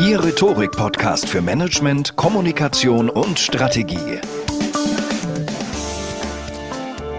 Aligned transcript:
Ihr 0.00 0.24
Rhetorik-Podcast 0.24 1.28
für 1.28 1.42
Management, 1.42 2.16
Kommunikation 2.16 3.10
und 3.10 3.38
Strategie. 3.38 4.18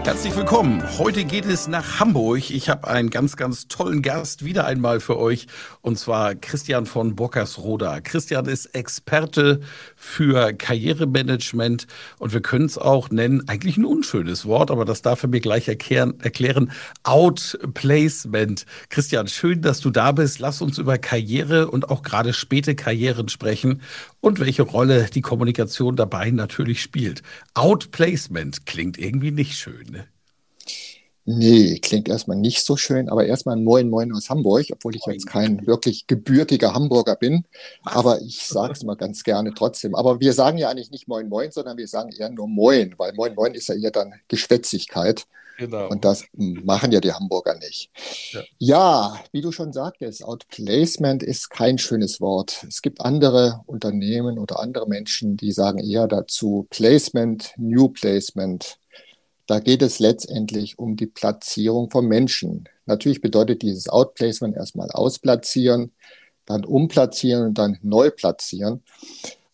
Herzlich 0.04 0.34
willkommen. 0.34 0.82
Heute 0.98 1.24
geht 1.24 1.46
es 1.46 1.68
nach 1.68 2.00
Hamburg. 2.00 2.50
Ich 2.50 2.68
habe 2.68 2.88
einen 2.88 3.08
ganz, 3.08 3.36
ganz 3.36 3.68
tollen 3.68 4.02
Gast 4.02 4.44
wieder 4.44 4.66
einmal 4.66 4.98
für 4.98 5.16
euch 5.16 5.46
und 5.80 5.96
zwar 5.96 6.34
Christian 6.34 6.86
von 6.86 7.14
Bockersroda. 7.14 8.00
Christian 8.00 8.46
ist 8.46 8.66
Experte 8.74 9.60
für 9.94 10.54
Karrieremanagement 10.54 11.86
und 12.18 12.32
wir 12.32 12.42
können 12.42 12.64
es 12.64 12.78
auch 12.78 13.10
nennen, 13.10 13.48
eigentlich 13.48 13.76
ein 13.76 13.84
unschönes 13.84 14.44
Wort, 14.44 14.72
aber 14.72 14.84
das 14.84 15.02
darf 15.02 15.22
er 15.22 15.28
mir 15.28 15.40
gleich 15.40 15.68
erklären, 15.68 16.18
erklären. 16.20 16.72
Outplacement. 17.04 18.66
Christian, 18.88 19.28
schön, 19.28 19.62
dass 19.62 19.78
du 19.78 19.90
da 19.90 20.10
bist. 20.10 20.40
Lass 20.40 20.60
uns 20.62 20.78
über 20.78 20.98
Karriere 20.98 21.70
und 21.70 21.90
auch 21.90 22.02
gerade 22.02 22.32
späte 22.32 22.74
Karrieren 22.74 23.28
sprechen 23.28 23.80
und 24.22 24.40
welche 24.40 24.62
Rolle 24.62 25.08
die 25.12 25.20
Kommunikation 25.20 25.96
dabei 25.96 26.30
natürlich 26.30 26.80
spielt. 26.80 27.22
Outplacement 27.52 28.64
klingt 28.64 28.96
irgendwie 28.96 29.32
nicht 29.32 29.54
schön. 29.58 29.84
Ne? 29.90 30.06
Nee, 31.24 31.78
klingt 31.78 32.08
erstmal 32.08 32.36
nicht 32.36 32.64
so 32.64 32.76
schön, 32.76 33.08
aber 33.08 33.26
erstmal 33.26 33.56
Moin 33.56 33.90
Moin 33.90 34.12
aus 34.12 34.30
Hamburg, 34.30 34.66
obwohl 34.72 34.96
ich 34.96 35.02
jetzt 35.06 35.26
kein 35.26 35.66
wirklich 35.66 36.06
gebürtiger 36.06 36.72
Hamburger 36.72 37.16
bin. 37.16 37.44
Aber 37.84 38.20
ich 38.22 38.44
sage 38.44 38.72
es 38.72 38.82
mal 38.82 38.96
ganz 38.96 39.22
gerne 39.22 39.52
trotzdem. 39.54 39.94
Aber 39.94 40.20
wir 40.20 40.32
sagen 40.32 40.58
ja 40.58 40.68
eigentlich 40.68 40.90
nicht 40.90 41.06
Moin 41.08 41.28
Moin, 41.28 41.52
sondern 41.52 41.76
wir 41.76 41.86
sagen 41.86 42.10
eher 42.16 42.30
nur 42.30 42.48
Moin, 42.48 42.94
weil 42.98 43.12
Moin 43.14 43.34
Moin 43.34 43.54
ist 43.54 43.68
ja 43.68 43.74
eher 43.76 43.92
dann 43.92 44.14
Geschwätzigkeit. 44.28 45.26
Genau. 45.58 45.88
Und 45.88 46.04
das 46.04 46.24
machen 46.32 46.92
ja 46.92 47.00
die 47.00 47.12
Hamburger 47.12 47.58
nicht. 47.58 47.90
Ja. 48.32 48.42
ja, 48.58 49.20
wie 49.32 49.40
du 49.40 49.52
schon 49.52 49.72
sagtest, 49.72 50.24
Outplacement 50.24 51.22
ist 51.22 51.50
kein 51.50 51.78
schönes 51.78 52.20
Wort. 52.20 52.64
Es 52.68 52.82
gibt 52.82 53.00
andere 53.00 53.60
Unternehmen 53.66 54.38
oder 54.38 54.60
andere 54.60 54.88
Menschen, 54.88 55.36
die 55.36 55.52
sagen 55.52 55.78
eher 55.78 56.08
dazu 56.08 56.66
Placement, 56.70 57.54
New 57.56 57.88
Placement. 57.88 58.78
Da 59.46 59.60
geht 59.60 59.82
es 59.82 59.98
letztendlich 59.98 60.78
um 60.78 60.96
die 60.96 61.06
Platzierung 61.06 61.90
von 61.90 62.06
Menschen. 62.06 62.68
Natürlich 62.86 63.20
bedeutet 63.20 63.62
dieses 63.62 63.88
Outplacement 63.88 64.56
erstmal 64.56 64.90
ausplatzieren, 64.90 65.92
dann 66.46 66.64
umplatzieren 66.64 67.46
und 67.46 67.58
dann 67.58 67.78
neu 67.82 68.10
platzieren. 68.10 68.82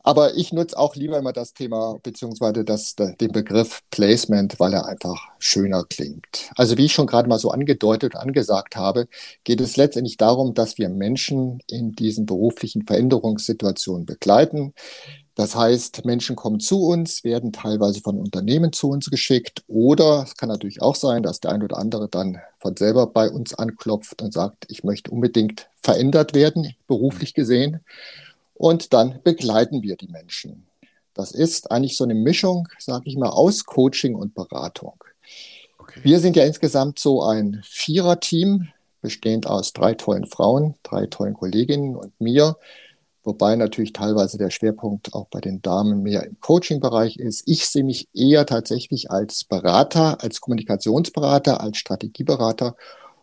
Aber 0.09 0.37
ich 0.37 0.55
nutze 0.55 0.79
auch 0.79 0.97
lieber 0.97 1.19
immer 1.19 1.35
das 1.35 1.53
Thema 1.53 1.99
beziehungsweise 2.03 2.65
das, 2.65 2.97
den 2.97 3.31
Begriff 3.31 3.83
Placement, 3.91 4.59
weil 4.59 4.73
er 4.73 4.87
einfach 4.87 5.21
schöner 5.39 5.85
klingt. 5.85 6.51
Also 6.57 6.79
wie 6.79 6.87
ich 6.87 6.95
schon 6.95 7.07
gerade 7.07 7.29
mal 7.29 7.39
so 7.39 7.51
angedeutet 7.51 8.15
und 8.15 8.21
angesagt 8.23 8.75
habe, 8.75 9.09
geht 9.45 9.61
es 9.61 9.77
letztendlich 9.77 10.17
darum, 10.17 10.55
dass 10.55 10.79
wir 10.79 10.89
Menschen 10.89 11.61
in 11.69 11.93
diesen 11.93 12.25
beruflichen 12.25 12.87
Veränderungssituationen 12.87 14.07
begleiten. 14.07 14.73
Das 15.35 15.55
heißt, 15.55 16.07
Menschen 16.07 16.37
kommen 16.37 16.59
zu 16.59 16.87
uns, 16.87 17.23
werden 17.23 17.53
teilweise 17.53 18.01
von 18.01 18.19
Unternehmen 18.19 18.73
zu 18.73 18.89
uns 18.89 19.11
geschickt 19.11 19.63
oder 19.67 20.23
es 20.27 20.37
kann 20.39 20.49
natürlich 20.49 20.81
auch 20.81 20.97
sein, 20.97 21.23
dass 21.23 21.41
der 21.41 21.53
ein 21.53 21.63
oder 21.63 21.77
andere 21.77 22.09
dann 22.09 22.39
von 22.61 22.75
selber 22.79 23.09
bei 23.09 23.29
uns 23.29 23.53
anklopft 23.53 24.23
und 24.23 24.33
sagt, 24.33 24.65
ich 24.69 24.85
möchte 24.85 25.11
unbedingt 25.11 25.69
verändert 25.83 26.33
werden, 26.35 26.75
beruflich 26.87 27.35
gesehen. 27.35 27.81
Und 28.59 28.93
dann 28.93 29.21
begleiten 29.23 29.83
wir 29.83 29.97
die 29.97 30.09
Menschen. 30.09 30.67
Das 31.15 31.33
ist 31.33 31.71
eigentlich 31.71 31.97
so 31.97 32.05
eine 32.05 32.15
Mischung, 32.15 32.69
sage 32.79 33.05
ich 33.07 33.17
mal, 33.17 33.31
aus 33.31 33.65
Coaching 33.65 34.15
und 34.15 34.35
Beratung. 34.35 34.95
Okay. 35.79 36.01
Wir 36.03 36.21
sind 36.21 36.37
ja 36.37 36.45
insgesamt 36.45 36.99
so 36.99 37.23
ein 37.23 37.63
Viererteam, 37.65 38.69
bestehend 39.01 39.47
aus 39.47 39.73
drei 39.73 39.95
tollen 39.95 40.27
Frauen, 40.27 40.75
drei 40.83 41.07
tollen 41.07 41.35
Kolleginnen 41.35 41.97
und 41.97 42.21
mir 42.21 42.57
wobei 43.29 43.57
natürlich 43.57 43.93
teilweise 43.93 44.39
der 44.39 44.49
Schwerpunkt 44.49 45.13
auch 45.13 45.27
bei 45.29 45.41
den 45.41 45.61
Damen 45.61 46.03
mehr 46.03 46.25
im 46.25 46.41
Coaching-Bereich 46.41 47.19
ist. 47.19 47.43
Ich 47.47 47.69
sehe 47.69 47.85
mich 47.85 48.09
eher 48.15 48.47
tatsächlich 48.47 49.11
als 49.11 49.45
Berater, 49.45 50.23
als 50.23 50.41
Kommunikationsberater, 50.41 51.61
als 51.61 51.77
Strategieberater, 51.77 52.75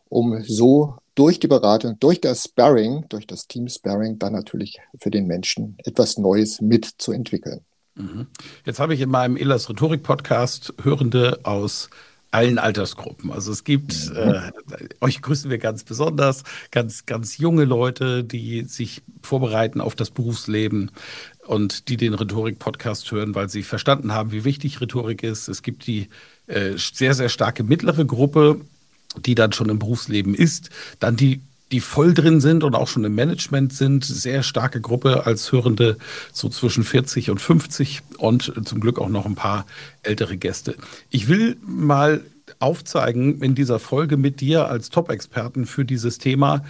um 0.07 0.44
so 0.44 0.97
durch 1.15 1.39
die 1.39 1.47
Beratung, 1.47 1.97
durch 1.99 2.21
das 2.21 2.43
Sparring, 2.43 3.05
durch 3.09 3.25
das 3.25 3.47
Team 3.47 3.67
Sparring 3.67 4.19
dann 4.19 4.33
natürlich 4.33 4.79
für 4.99 5.09
den 5.09 5.27
Menschen 5.27 5.77
etwas 5.83 6.17
Neues 6.17 6.61
mitzuentwickeln. 6.61 7.61
Mhm. 7.95 8.27
Jetzt 8.65 8.79
habe 8.79 8.93
ich 8.93 9.01
in 9.01 9.09
meinem 9.09 9.37
Elas 9.37 9.69
Rhetorik 9.69 10.03
Podcast 10.03 10.73
Hörende 10.83 11.39
aus 11.43 11.89
allen 12.31 12.59
Altersgruppen. 12.59 13.31
Also 13.31 13.53
es 13.53 13.63
gibt, 13.63 14.09
mhm. 14.09 14.17
äh, 14.17 14.51
euch 14.99 15.21
grüßen 15.21 15.49
wir 15.49 15.57
ganz 15.57 15.85
besonders, 15.85 16.43
ganz, 16.69 17.05
ganz 17.05 17.37
junge 17.37 17.63
Leute, 17.63 18.25
die 18.25 18.63
sich 18.63 19.03
vorbereiten 19.21 19.79
auf 19.79 19.95
das 19.95 20.11
Berufsleben 20.11 20.91
und 21.47 21.87
die 21.87 21.95
den 21.95 22.13
Rhetorik-Podcast 22.13 23.09
hören, 23.11 23.35
weil 23.35 23.47
sie 23.47 23.63
verstanden 23.63 24.11
haben, 24.11 24.33
wie 24.33 24.43
wichtig 24.43 24.81
Rhetorik 24.81 25.23
ist. 25.23 25.47
Es 25.47 25.61
gibt 25.61 25.87
die 25.87 26.09
äh, 26.47 26.73
sehr, 26.75 27.13
sehr 27.13 27.29
starke 27.29 27.63
mittlere 27.63 28.03
Gruppe, 28.03 28.59
die 29.19 29.35
dann 29.35 29.51
schon 29.51 29.69
im 29.69 29.79
Berufsleben 29.79 30.33
ist. 30.33 30.69
Dann 30.99 31.15
die 31.15 31.41
die 31.71 31.79
voll 31.79 32.13
drin 32.13 32.41
sind 32.41 32.63
und 32.63 32.75
auch 32.75 32.87
schon 32.87 33.03
im 33.03 33.15
Management 33.15 33.73
sind. 33.73 34.05
Sehr 34.05 34.43
starke 34.43 34.81
Gruppe 34.81 35.25
als 35.25 35.51
Hörende, 35.51 35.97
so 36.31 36.47
zwischen 36.47 36.83
40 36.83 37.31
und 37.31 37.41
50 37.41 38.01
und 38.17 38.53
zum 38.65 38.79
Glück 38.79 38.99
auch 38.99 39.09
noch 39.09 39.25
ein 39.25 39.35
paar 39.35 39.65
ältere 40.03 40.37
Gäste. 40.37 40.75
Ich 41.09 41.27
will 41.27 41.57
mal 41.65 42.21
aufzeigen 42.59 43.41
in 43.41 43.55
dieser 43.55 43.79
Folge 43.79 44.17
mit 44.17 44.41
dir 44.41 44.67
als 44.67 44.90
Top-Experten 44.90 45.66
für 45.66 45.85
dieses 45.85 46.19
Thema, 46.19 46.63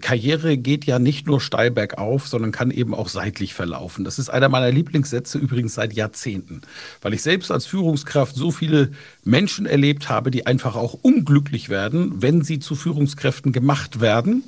Karriere 0.00 0.56
geht 0.56 0.84
ja 0.84 0.98
nicht 0.98 1.28
nur 1.28 1.40
steil 1.40 1.70
bergauf, 1.70 2.26
sondern 2.26 2.50
kann 2.50 2.72
eben 2.72 2.92
auch 2.92 3.08
seitlich 3.08 3.54
verlaufen. 3.54 4.04
Das 4.04 4.18
ist 4.18 4.28
einer 4.28 4.48
meiner 4.48 4.72
Lieblingssätze 4.72 5.38
übrigens 5.38 5.74
seit 5.74 5.92
Jahrzehnten, 5.92 6.62
weil 7.02 7.14
ich 7.14 7.22
selbst 7.22 7.52
als 7.52 7.66
Führungskraft 7.66 8.34
so 8.34 8.50
viele 8.50 8.90
Menschen 9.22 9.64
erlebt 9.64 10.08
habe, 10.08 10.32
die 10.32 10.46
einfach 10.46 10.74
auch 10.74 10.94
unglücklich 10.94 11.68
werden, 11.68 12.20
wenn 12.20 12.42
sie 12.42 12.58
zu 12.58 12.74
Führungskräften 12.74 13.52
gemacht 13.52 14.00
werden 14.00 14.42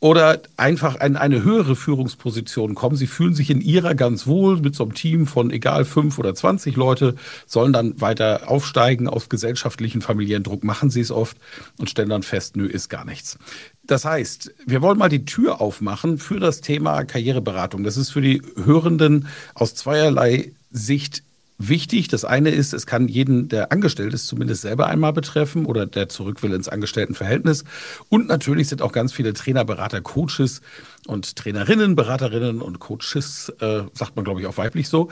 oder 0.00 0.42
einfach 0.58 1.00
in 1.00 1.16
eine 1.16 1.44
höhere 1.44 1.76
Führungsposition 1.76 2.74
kommen. 2.74 2.94
Sie 2.94 3.06
fühlen 3.06 3.34
sich 3.34 3.48
in 3.48 3.62
ihrer 3.62 3.94
ganz 3.94 4.26
wohl 4.26 4.60
mit 4.60 4.74
so 4.74 4.84
einem 4.84 4.92
Team 4.92 5.26
von 5.26 5.50
egal 5.50 5.86
fünf 5.86 6.18
oder 6.18 6.34
zwanzig 6.34 6.76
Leute, 6.76 7.14
sollen 7.46 7.72
dann 7.72 7.98
weiter 8.02 8.50
aufsteigen 8.50 9.08
auf 9.08 9.30
gesellschaftlichen, 9.30 10.02
familiären 10.02 10.42
Druck, 10.42 10.62
machen 10.62 10.90
sie 10.90 11.00
es 11.00 11.10
oft 11.10 11.38
und 11.78 11.88
stellen 11.88 12.10
dann 12.10 12.22
fest, 12.22 12.54
nö, 12.56 12.66
ist 12.66 12.90
gar 12.90 13.06
nichts. 13.06 13.38
Das 13.86 14.04
heißt, 14.04 14.52
wir 14.66 14.82
wollen 14.82 14.98
mal 14.98 15.08
die 15.08 15.24
Tür 15.24 15.60
aufmachen 15.60 16.18
für 16.18 16.40
das 16.40 16.60
Thema 16.60 17.04
Karriereberatung. 17.04 17.84
Das 17.84 17.96
ist 17.96 18.10
für 18.10 18.22
die 18.22 18.40
Hörenden 18.64 19.28
aus 19.54 19.74
zweierlei 19.74 20.52
Sicht 20.70 21.22
wichtig. 21.58 22.08
Das 22.08 22.24
eine 22.24 22.50
ist, 22.50 22.72
es 22.72 22.86
kann 22.86 23.08
jeden, 23.08 23.48
der 23.48 23.72
angestellt 23.72 24.14
ist, 24.14 24.26
zumindest 24.26 24.62
selber 24.62 24.86
einmal 24.86 25.12
betreffen 25.12 25.66
oder 25.66 25.86
der 25.86 26.08
zurück 26.08 26.42
will 26.42 26.52
ins 26.52 26.68
Angestelltenverhältnis. 26.68 27.64
Und 28.08 28.26
natürlich 28.26 28.68
sind 28.68 28.82
auch 28.82 28.92
ganz 28.92 29.12
viele 29.12 29.34
Trainer, 29.34 29.64
Berater, 29.64 30.00
Coaches 30.00 30.62
und 31.06 31.36
Trainerinnen, 31.36 31.94
Beraterinnen 31.94 32.60
und 32.60 32.80
Coaches, 32.80 33.52
äh, 33.60 33.82
sagt 33.92 34.16
man 34.16 34.24
glaube 34.24 34.40
ich 34.40 34.46
auch 34.46 34.56
weiblich 34.56 34.88
so, 34.88 35.10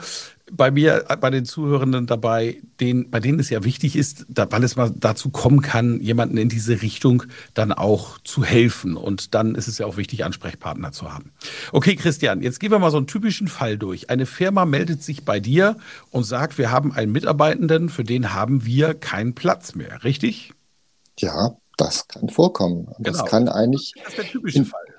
bei 0.51 0.71
mir, 0.71 1.05
bei 1.21 1.29
den 1.29 1.45
Zuhörenden 1.45 2.05
dabei, 2.05 2.61
den, 2.79 3.09
bei 3.09 3.19
denen 3.19 3.39
es 3.39 3.49
ja 3.49 3.63
wichtig 3.63 3.95
ist, 3.95 4.25
da, 4.27 4.51
weil 4.51 4.63
es 4.63 4.75
mal 4.75 4.91
dazu 4.95 5.29
kommen 5.29 5.61
kann, 5.61 6.01
jemanden 6.01 6.37
in 6.37 6.49
diese 6.49 6.81
Richtung 6.81 7.23
dann 7.53 7.71
auch 7.71 8.19
zu 8.23 8.43
helfen. 8.43 8.97
Und 8.97 9.33
dann 9.35 9.55
ist 9.55 9.67
es 9.67 9.77
ja 9.77 9.85
auch 9.85 9.97
wichtig, 9.97 10.25
Ansprechpartner 10.25 10.91
zu 10.91 11.13
haben. 11.13 11.31
Okay, 11.71 11.95
Christian, 11.95 12.41
jetzt 12.41 12.59
gehen 12.59 12.71
wir 12.71 12.79
mal 12.79 12.91
so 12.91 12.97
einen 12.97 13.07
typischen 13.07 13.47
Fall 13.47 13.77
durch. 13.77 14.09
Eine 14.09 14.25
Firma 14.25 14.65
meldet 14.65 15.01
sich 15.01 15.23
bei 15.23 15.39
dir 15.39 15.77
und 16.11 16.23
sagt, 16.23 16.57
wir 16.57 16.71
haben 16.71 16.91
einen 16.91 17.11
Mitarbeitenden, 17.11 17.89
für 17.89 18.03
den 18.03 18.33
haben 18.33 18.65
wir 18.65 18.93
keinen 18.93 19.35
Platz 19.35 19.75
mehr, 19.75 20.03
richtig? 20.03 20.51
Ja, 21.19 21.55
das 21.77 22.07
kann 22.07 22.29
vorkommen. 22.29 22.89
Das 22.99 23.17
genau. 23.17 23.29
kann 23.29 23.49
eigentlich. 23.49 23.93
Das 23.97 24.09
ist 24.09 24.17
der 24.17 24.25
typische 24.25 24.65
Fall. 24.65 24.92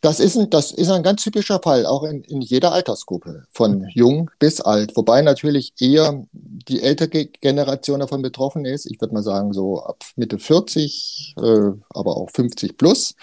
Das 0.00 0.20
ist, 0.20 0.36
ein, 0.36 0.50
das 0.50 0.70
ist 0.70 0.90
ein 0.90 1.02
ganz 1.02 1.22
typischer 1.22 1.60
Fall, 1.62 1.86
auch 1.86 2.04
in, 2.04 2.22
in 2.24 2.40
jeder 2.40 2.72
Altersgruppe, 2.72 3.44
von 3.50 3.88
jung 3.94 4.30
bis 4.38 4.60
alt. 4.60 4.96
Wobei 4.96 5.22
natürlich 5.22 5.72
eher 5.80 6.24
die 6.32 6.82
ältere 6.82 7.26
Generation 7.26 8.00
davon 8.00 8.22
betroffen 8.22 8.64
ist. 8.64 8.86
Ich 8.86 9.00
würde 9.00 9.14
mal 9.14 9.22
sagen, 9.22 9.52
so 9.52 9.82
ab 9.82 10.04
Mitte 10.16 10.38
40, 10.38 11.34
äh, 11.38 11.70
aber 11.90 12.16
auch 12.16 12.30
50 12.30 12.76
plus. 12.76 13.14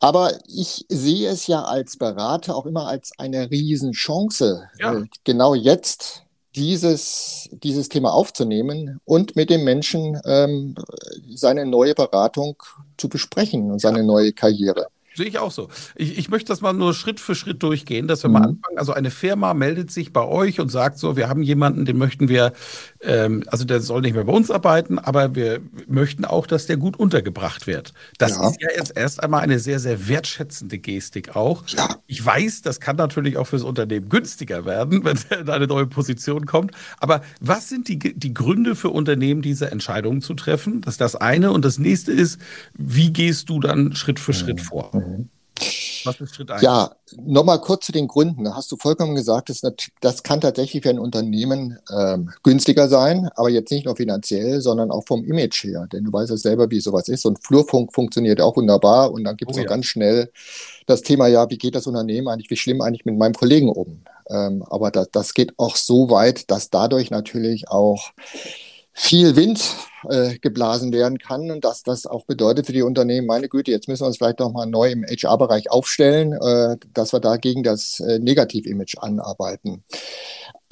Aber 0.00 0.32
ich 0.48 0.84
sehe 0.88 1.28
es 1.28 1.46
ja 1.46 1.62
als 1.62 1.96
Berater 1.96 2.56
auch 2.56 2.66
immer 2.66 2.88
als 2.88 3.12
eine 3.18 3.50
Riesenchance, 3.50 4.68
ja. 4.80 4.94
äh, 4.94 5.04
genau 5.24 5.54
jetzt 5.54 6.22
dieses, 6.56 7.48
dieses 7.52 7.88
Thema 7.88 8.12
aufzunehmen 8.12 9.00
und 9.04 9.36
mit 9.36 9.48
dem 9.48 9.64
Menschen 9.64 10.20
ähm, 10.24 10.74
seine 11.34 11.66
neue 11.66 11.94
Beratung 11.94 12.62
zu 12.98 13.08
besprechen 13.08 13.70
und 13.70 13.80
seine 13.80 14.02
neue 14.02 14.32
Karriere. 14.32 14.88
Sehe 15.14 15.26
ich 15.26 15.38
auch 15.38 15.50
so. 15.50 15.68
Ich, 15.94 16.16
ich 16.18 16.30
möchte 16.30 16.48
das 16.48 16.62
mal 16.62 16.72
nur 16.72 16.94
Schritt 16.94 17.20
für 17.20 17.34
Schritt 17.34 17.62
durchgehen, 17.62 18.08
dass 18.08 18.22
wir 18.22 18.28
mhm. 18.28 18.34
mal 18.34 18.42
anfangen. 18.42 18.78
Also 18.78 18.92
eine 18.92 19.10
Firma 19.10 19.52
meldet 19.52 19.90
sich 19.90 20.12
bei 20.12 20.24
euch 20.24 20.58
und 20.58 20.70
sagt 20.70 20.98
so, 20.98 21.16
wir 21.16 21.28
haben 21.28 21.42
jemanden, 21.42 21.84
den 21.84 21.98
möchten 21.98 22.28
wir, 22.28 22.52
ähm, 23.02 23.44
also 23.46 23.64
der 23.64 23.80
soll 23.80 24.00
nicht 24.00 24.14
mehr 24.14 24.24
bei 24.24 24.32
uns 24.32 24.50
arbeiten, 24.50 24.98
aber 24.98 25.34
wir 25.34 25.60
möchten 25.86 26.24
auch, 26.24 26.46
dass 26.46 26.66
der 26.66 26.78
gut 26.78 26.98
untergebracht 26.98 27.66
wird. 27.66 27.92
Das 28.18 28.36
ja. 28.36 28.48
ist 28.48 28.62
ja 28.62 28.68
jetzt 28.74 28.96
erst 28.96 29.22
einmal 29.22 29.42
eine 29.42 29.58
sehr, 29.58 29.80
sehr 29.80 30.08
wertschätzende 30.08 30.78
Gestik 30.78 31.36
auch. 31.36 31.68
Ja. 31.68 31.96
Ich 32.06 32.24
weiß, 32.24 32.62
das 32.62 32.80
kann 32.80 32.96
natürlich 32.96 33.36
auch 33.36 33.46
fürs 33.46 33.64
Unternehmen 33.64 34.08
günstiger 34.08 34.64
werden, 34.64 35.04
wenn 35.04 35.18
er 35.28 35.40
in 35.40 35.50
eine 35.50 35.66
neue 35.66 35.86
Position 35.86 36.46
kommt. 36.46 36.72
Aber 36.98 37.22
was 37.40 37.68
sind 37.68 37.88
die, 37.88 37.98
die 37.98 38.32
Gründe 38.32 38.74
für 38.74 38.88
Unternehmen, 38.88 39.42
diese 39.42 39.70
Entscheidungen 39.70 40.22
zu 40.22 40.32
treffen? 40.32 40.80
Das 40.80 40.94
ist 40.94 41.00
das 41.02 41.16
eine. 41.16 41.52
Und 41.52 41.64
das 41.66 41.78
nächste 41.78 42.12
ist, 42.12 42.40
wie 42.74 43.12
gehst 43.12 43.50
du 43.50 43.60
dann 43.60 43.94
Schritt 43.94 44.18
für 44.18 44.32
mhm. 44.32 44.36
Schritt 44.36 44.60
vor? 44.62 45.01
Mhm. 45.06 45.28
Was 46.04 46.20
ist 46.20 46.34
Schritt 46.34 46.50
1? 46.50 46.62
Ja, 46.62 46.92
nochmal 47.16 47.60
kurz 47.60 47.86
zu 47.86 47.92
den 47.92 48.08
Gründen. 48.08 48.44
Da 48.44 48.54
hast 48.54 48.70
du 48.72 48.76
vollkommen 48.76 49.14
gesagt, 49.14 49.48
das, 49.48 49.62
das 50.00 50.22
kann 50.22 50.40
tatsächlich 50.40 50.82
für 50.82 50.90
ein 50.90 50.98
Unternehmen 50.98 51.78
ähm, 51.94 52.30
günstiger 52.42 52.88
sein, 52.88 53.28
aber 53.36 53.50
jetzt 53.50 53.70
nicht 53.70 53.84
nur 53.84 53.96
finanziell, 53.96 54.60
sondern 54.60 54.90
auch 54.90 55.04
vom 55.06 55.24
Image 55.24 55.64
her. 55.64 55.86
Denn 55.92 56.04
du 56.04 56.12
weißt 56.12 56.30
ja 56.30 56.36
selber, 56.36 56.70
wie 56.70 56.80
sowas 56.80 57.08
ist. 57.08 57.24
Und 57.24 57.44
Flurfunk 57.44 57.92
funktioniert 57.94 58.40
auch 58.40 58.56
wunderbar 58.56 59.12
und 59.12 59.24
dann 59.24 59.36
gibt 59.36 59.52
es 59.52 59.58
oh, 59.58 59.60
ja. 59.60 59.66
ganz 59.66 59.86
schnell 59.86 60.30
das 60.86 61.02
Thema, 61.02 61.28
ja, 61.28 61.48
wie 61.50 61.58
geht 61.58 61.74
das 61.74 61.86
Unternehmen 61.86 62.28
eigentlich, 62.28 62.50
wie 62.50 62.56
schlimm 62.56 62.80
eigentlich 62.80 63.04
mit 63.04 63.16
meinem 63.16 63.34
Kollegen 63.34 63.68
um? 63.68 64.02
Ähm, 64.28 64.64
aber 64.68 64.90
das, 64.90 65.10
das 65.12 65.34
geht 65.34 65.58
auch 65.58 65.76
so 65.76 66.10
weit, 66.10 66.50
dass 66.50 66.70
dadurch 66.70 67.10
natürlich 67.10 67.68
auch 67.68 68.10
viel 68.92 69.36
Wind 69.36 69.62
äh, 70.08 70.38
geblasen 70.38 70.92
werden 70.92 71.18
kann 71.18 71.50
und 71.50 71.64
dass 71.64 71.82
das 71.82 72.06
auch 72.06 72.24
bedeutet 72.26 72.66
für 72.66 72.72
die 72.72 72.82
Unternehmen, 72.82 73.26
meine 73.26 73.48
Güte, 73.48 73.70
jetzt 73.70 73.88
müssen 73.88 74.02
wir 74.02 74.08
uns 74.08 74.18
vielleicht 74.18 74.40
noch 74.40 74.52
mal 74.52 74.66
neu 74.66 74.90
im 74.90 75.04
HR-Bereich 75.04 75.70
aufstellen, 75.70 76.32
äh, 76.32 76.76
dass 76.92 77.12
wir 77.12 77.20
dagegen 77.20 77.62
das 77.62 78.00
äh, 78.00 78.18
Negativ-Image 78.18 78.96
anarbeiten. 78.98 79.84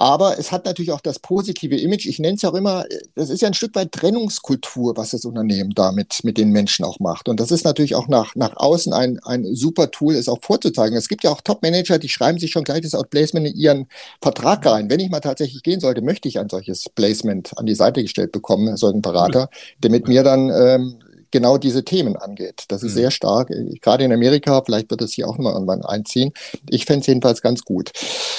Aber 0.01 0.39
es 0.39 0.51
hat 0.51 0.65
natürlich 0.65 0.91
auch 0.91 0.99
das 0.99 1.19
positive 1.19 1.77
Image. 1.77 2.07
Ich 2.07 2.17
nenne 2.17 2.33
es 2.33 2.41
ja 2.41 2.49
auch 2.49 2.55
immer, 2.55 2.85
das 3.13 3.29
ist 3.29 3.43
ja 3.43 3.47
ein 3.47 3.53
Stück 3.53 3.75
weit 3.75 3.91
Trennungskultur, 3.91 4.97
was 4.97 5.11
das 5.11 5.25
Unternehmen 5.25 5.75
damit 5.75 6.23
mit 6.23 6.39
den 6.39 6.49
Menschen 6.49 6.83
auch 6.85 6.99
macht. 6.99 7.29
Und 7.29 7.39
das 7.39 7.51
ist 7.51 7.65
natürlich 7.65 7.93
auch 7.93 8.07
nach, 8.07 8.33
nach 8.33 8.57
außen 8.57 8.93
ein, 8.93 9.19
ein 9.19 9.45
super 9.53 9.91
Tool, 9.91 10.15
es 10.15 10.27
auch 10.27 10.39
vorzuzeigen. 10.41 10.97
Es 10.97 11.07
gibt 11.07 11.23
ja 11.23 11.29
auch 11.29 11.41
Top-Manager, 11.41 11.99
die 11.99 12.09
schreiben 12.09 12.39
sich 12.39 12.49
schon 12.49 12.63
gleich 12.63 12.81
das 12.81 12.95
Outplacement 12.95 13.45
in 13.45 13.55
ihren 13.55 13.87
Vertrag 14.23 14.65
rein. 14.65 14.89
Wenn 14.89 14.99
ich 14.99 15.11
mal 15.11 15.19
tatsächlich 15.19 15.61
gehen 15.61 15.79
sollte, 15.79 16.01
möchte 16.01 16.27
ich 16.27 16.39
ein 16.39 16.49
solches 16.49 16.89
Placement 16.89 17.55
an 17.59 17.67
die 17.67 17.75
Seite 17.75 18.01
gestellt 18.01 18.31
bekommen, 18.31 18.75
so 18.77 18.87
einen 18.87 19.03
Berater, 19.03 19.51
der 19.83 19.91
mit 19.91 20.07
mir 20.07 20.23
dann 20.23 20.49
ähm, 20.49 20.95
genau 21.29 21.59
diese 21.59 21.85
Themen 21.85 22.15
angeht. 22.15 22.63
Das 22.69 22.81
ist 22.81 22.93
mhm. 22.93 23.01
sehr 23.01 23.11
stark, 23.11 23.51
gerade 23.83 24.03
in 24.03 24.11
Amerika, 24.11 24.63
vielleicht 24.65 24.89
wird 24.89 25.03
es 25.03 25.13
hier 25.13 25.27
auch 25.27 25.37
mal 25.37 25.53
irgendwann 25.53 25.85
einziehen. 25.85 26.33
Ich 26.71 26.85
fände 26.85 27.01
es 27.01 27.07
jedenfalls 27.07 27.43
ganz 27.43 27.61
gut. 27.61 27.91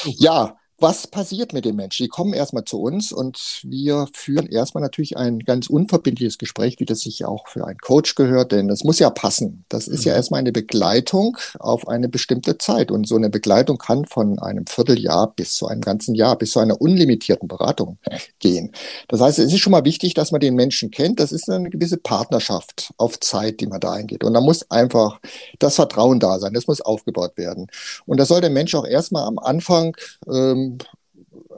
Ja, 0.04 0.56
was 0.82 1.06
passiert 1.06 1.52
mit 1.52 1.64
den 1.64 1.76
Menschen? 1.76 2.02
Die 2.02 2.08
kommen 2.08 2.34
erstmal 2.34 2.64
zu 2.64 2.80
uns 2.80 3.12
und 3.12 3.60
wir 3.62 4.08
führen 4.12 4.46
erstmal 4.48 4.82
natürlich 4.82 5.16
ein 5.16 5.38
ganz 5.38 5.68
unverbindliches 5.68 6.38
Gespräch, 6.38 6.80
wie 6.80 6.84
das 6.84 7.00
sich 7.00 7.24
auch 7.24 7.46
für 7.46 7.64
einen 7.66 7.78
Coach 7.78 8.16
gehört, 8.16 8.50
denn 8.50 8.66
das 8.66 8.82
muss 8.82 8.98
ja 8.98 9.08
passen. 9.08 9.64
Das 9.68 9.86
ist 9.86 10.04
ja 10.04 10.12
mhm. 10.12 10.16
erstmal 10.16 10.40
eine 10.40 10.50
Begleitung 10.50 11.38
auf 11.60 11.86
eine 11.86 12.08
bestimmte 12.08 12.58
Zeit 12.58 12.90
und 12.90 13.06
so 13.06 13.14
eine 13.14 13.30
Begleitung 13.30 13.78
kann 13.78 14.04
von 14.06 14.40
einem 14.40 14.66
Vierteljahr 14.66 15.32
bis 15.36 15.54
zu 15.54 15.68
einem 15.68 15.82
ganzen 15.82 16.16
Jahr, 16.16 16.36
bis 16.36 16.50
zu 16.50 16.58
einer 16.58 16.80
unlimitierten 16.80 17.46
Beratung 17.46 17.98
gehen. 18.40 18.72
Das 19.06 19.20
heißt, 19.20 19.38
es 19.38 19.52
ist 19.52 19.60
schon 19.60 19.70
mal 19.70 19.84
wichtig, 19.84 20.14
dass 20.14 20.32
man 20.32 20.40
den 20.40 20.56
Menschen 20.56 20.90
kennt. 20.90 21.20
Das 21.20 21.30
ist 21.30 21.48
eine 21.48 21.70
gewisse 21.70 21.96
Partnerschaft 21.96 22.92
auf 22.96 23.20
Zeit, 23.20 23.60
die 23.60 23.68
man 23.68 23.80
da 23.80 23.92
eingeht. 23.92 24.24
Und 24.24 24.34
da 24.34 24.40
muss 24.40 24.68
einfach 24.68 25.20
das 25.60 25.76
Vertrauen 25.76 26.18
da 26.18 26.40
sein. 26.40 26.54
Das 26.54 26.66
muss 26.66 26.80
aufgebaut 26.80 27.36
werden. 27.36 27.68
Und 28.04 28.18
da 28.18 28.26
soll 28.26 28.40
der 28.40 28.50
Mensch 28.50 28.74
auch 28.74 28.86
erstmal 28.86 29.28
am 29.28 29.38
Anfang 29.38 29.96
ähm, 30.28 30.71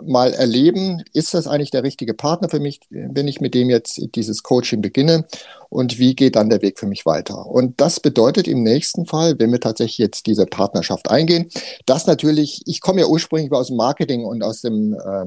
mal 0.03 0.33
erleben, 0.33 1.03
ist 1.13 1.35
das 1.35 1.47
eigentlich 1.47 1.71
der 1.71 1.83
richtige 1.83 2.15
Partner 2.15 2.49
für 2.49 2.61
mich, 2.61 2.81
wenn 2.91 3.29
ich 3.29 3.41
mit 3.41 3.55
dem 3.55 3.71
jetzt 3.71 4.01
dieses 4.15 4.43
Coaching 4.43 4.83
beginne 4.83 5.25
und 5.69 5.99
wie 5.99 6.15
geht 6.15 6.37
dann 6.37 6.51
der 6.51 6.63
Weg 6.63 6.79
für 6.79 6.87
mich 6.87 7.07
weiter. 7.07 7.47
Und 7.47 7.81
das 7.81 8.01
bedeutet 8.01 8.47
im 8.47 8.63
nächsten 8.63 9.07
Fall, 9.07 9.39
wenn 9.39 9.53
wir 9.53 9.61
tatsächlich 9.61 9.99
jetzt 9.99 10.27
diese 10.27 10.47
Partnerschaft 10.47 11.11
eingehen, 11.11 11.49
dass 11.87 12.07
natürlich, 12.07 12.63
ich 12.67 12.81
komme 12.81 13.01
ja 13.01 13.07
ursprünglich 13.07 13.51
aus 13.53 13.69
dem 13.69 13.77
Marketing 13.77 14.25
und 14.25 14.43
aus 14.43 14.61
dem 14.61 14.95
äh, 14.95 15.27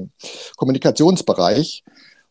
Kommunikationsbereich 0.56 1.84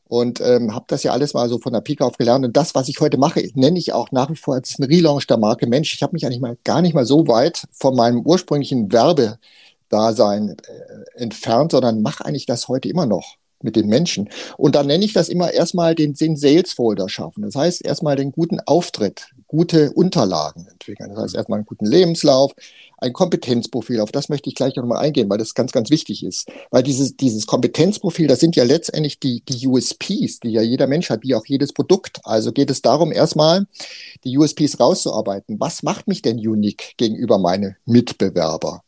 und 0.07 0.39
ähm, 0.39 0.73
habe 0.73 0.85
das 0.87 1.03
ja 1.03 1.11
alles 1.11 1.33
mal 1.33 1.49
so 1.49 1.59
von 1.59 1.73
der 1.73 1.81
Pike 1.81 2.05
auf 2.05 2.17
gelernt. 2.17 2.45
Und 2.45 2.55
das, 2.55 2.75
was 2.75 2.87
ich 2.87 2.99
heute 3.01 3.17
mache, 3.17 3.45
nenne 3.55 3.77
ich 3.77 3.91
auch 3.91 4.11
nach 4.11 4.29
wie 4.29 4.35
vor 4.35 4.55
als 4.55 4.79
einen 4.79 4.89
Relaunch 4.89 5.27
der 5.27 5.37
Marke 5.37 5.67
Mensch. 5.67 5.93
Ich 5.93 6.01
habe 6.01 6.13
mich 6.13 6.25
eigentlich 6.25 6.39
mal 6.39 6.57
gar 6.63 6.81
nicht 6.81 6.93
mal 6.93 7.05
so 7.05 7.27
weit 7.27 7.63
von 7.73 7.95
meinem 7.95 8.21
ursprünglichen 8.21 8.91
Werbe 8.91 9.37
Dasein 9.89 10.49
äh, 10.49 11.19
entfernt, 11.21 11.71
sondern 11.71 12.01
mache 12.01 12.25
eigentlich 12.25 12.45
das 12.45 12.67
heute 12.67 12.89
immer 12.89 13.05
noch 13.05 13.37
mit 13.61 13.75
den 13.75 13.87
Menschen. 13.87 14.29
Und 14.57 14.75
dann 14.75 14.87
nenne 14.87 15.03
ich 15.03 15.13
das 15.13 15.29
immer 15.29 15.51
erstmal 15.51 15.95
den, 15.95 16.13
den 16.13 16.37
Sales 16.37 16.73
Folder 16.73 17.09
schaffen. 17.09 17.43
Das 17.43 17.55
heißt, 17.55 17.85
erstmal 17.85 18.15
den 18.15 18.31
guten 18.31 18.59
Auftritt, 18.59 19.29
gute 19.47 19.91
Unterlagen 19.93 20.67
entwickeln. 20.67 21.09
Das 21.09 21.19
heißt, 21.19 21.33
mhm. 21.33 21.39
erstmal 21.39 21.57
einen 21.57 21.65
guten 21.65 21.85
Lebenslauf, 21.85 22.53
ein 22.99 23.13
Kompetenzprofil. 23.13 23.99
Auf 23.99 24.11
das 24.11 24.29
möchte 24.29 24.49
ich 24.49 24.55
gleich 24.55 24.75
nochmal 24.75 25.03
eingehen, 25.03 25.29
weil 25.29 25.37
das 25.37 25.53
ganz, 25.53 25.71
ganz 25.71 25.89
wichtig 25.89 26.23
ist. 26.23 26.49
Weil 26.71 26.83
dieses, 26.83 27.15
dieses 27.15 27.47
Kompetenzprofil, 27.47 28.27
das 28.27 28.39
sind 28.39 28.55
ja 28.55 28.63
letztendlich 28.63 29.19
die, 29.19 29.43
die 29.47 29.67
USPs, 29.67 30.39
die 30.39 30.51
ja 30.51 30.61
jeder 30.61 30.87
Mensch 30.87 31.09
hat, 31.09 31.23
wie 31.23 31.35
auch 31.35 31.45
jedes 31.45 31.73
Produkt. 31.73 32.19
Also 32.23 32.51
geht 32.51 32.69
es 32.69 32.81
darum, 32.81 33.11
erstmal 33.11 33.65
die 34.23 34.37
USPs 34.37 34.79
rauszuarbeiten. 34.79 35.59
Was 35.59 35.83
macht 35.83 36.07
mich 36.07 36.21
denn 36.21 36.37
unique 36.37 36.93
gegenüber 36.97 37.37
meine 37.37 37.77
Mitbewerber? 37.85 38.83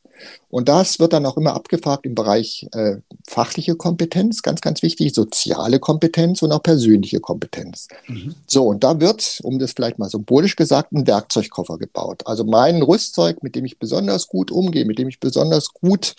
Und 0.49 0.67
das 0.67 0.99
wird 0.99 1.13
dann 1.13 1.25
auch 1.25 1.37
immer 1.37 1.53
abgefragt 1.53 2.05
im 2.05 2.15
Bereich 2.15 2.67
äh, 2.73 2.97
fachliche 3.27 3.75
Kompetenz, 3.75 4.41
ganz, 4.41 4.61
ganz 4.61 4.81
wichtig, 4.81 5.13
soziale 5.13 5.79
Kompetenz 5.79 6.41
und 6.41 6.51
auch 6.51 6.63
persönliche 6.63 7.19
Kompetenz. 7.19 7.87
Mhm. 8.07 8.35
So, 8.47 8.65
und 8.65 8.83
da 8.83 8.99
wird, 8.99 9.39
um 9.43 9.59
das 9.59 9.73
vielleicht 9.73 9.99
mal 9.99 10.09
symbolisch 10.09 10.55
gesagt, 10.55 10.91
ein 10.91 11.05
Werkzeugkoffer 11.05 11.77
gebaut. 11.77 12.23
Also 12.25 12.43
mein 12.43 12.81
Rüstzeug, 12.81 13.43
mit 13.43 13.55
dem 13.55 13.65
ich 13.65 13.77
besonders 13.77 14.27
gut 14.27 14.51
umgehe, 14.51 14.85
mit 14.85 14.97
dem 14.97 15.07
ich 15.07 15.19
besonders 15.19 15.73
gut 15.73 16.15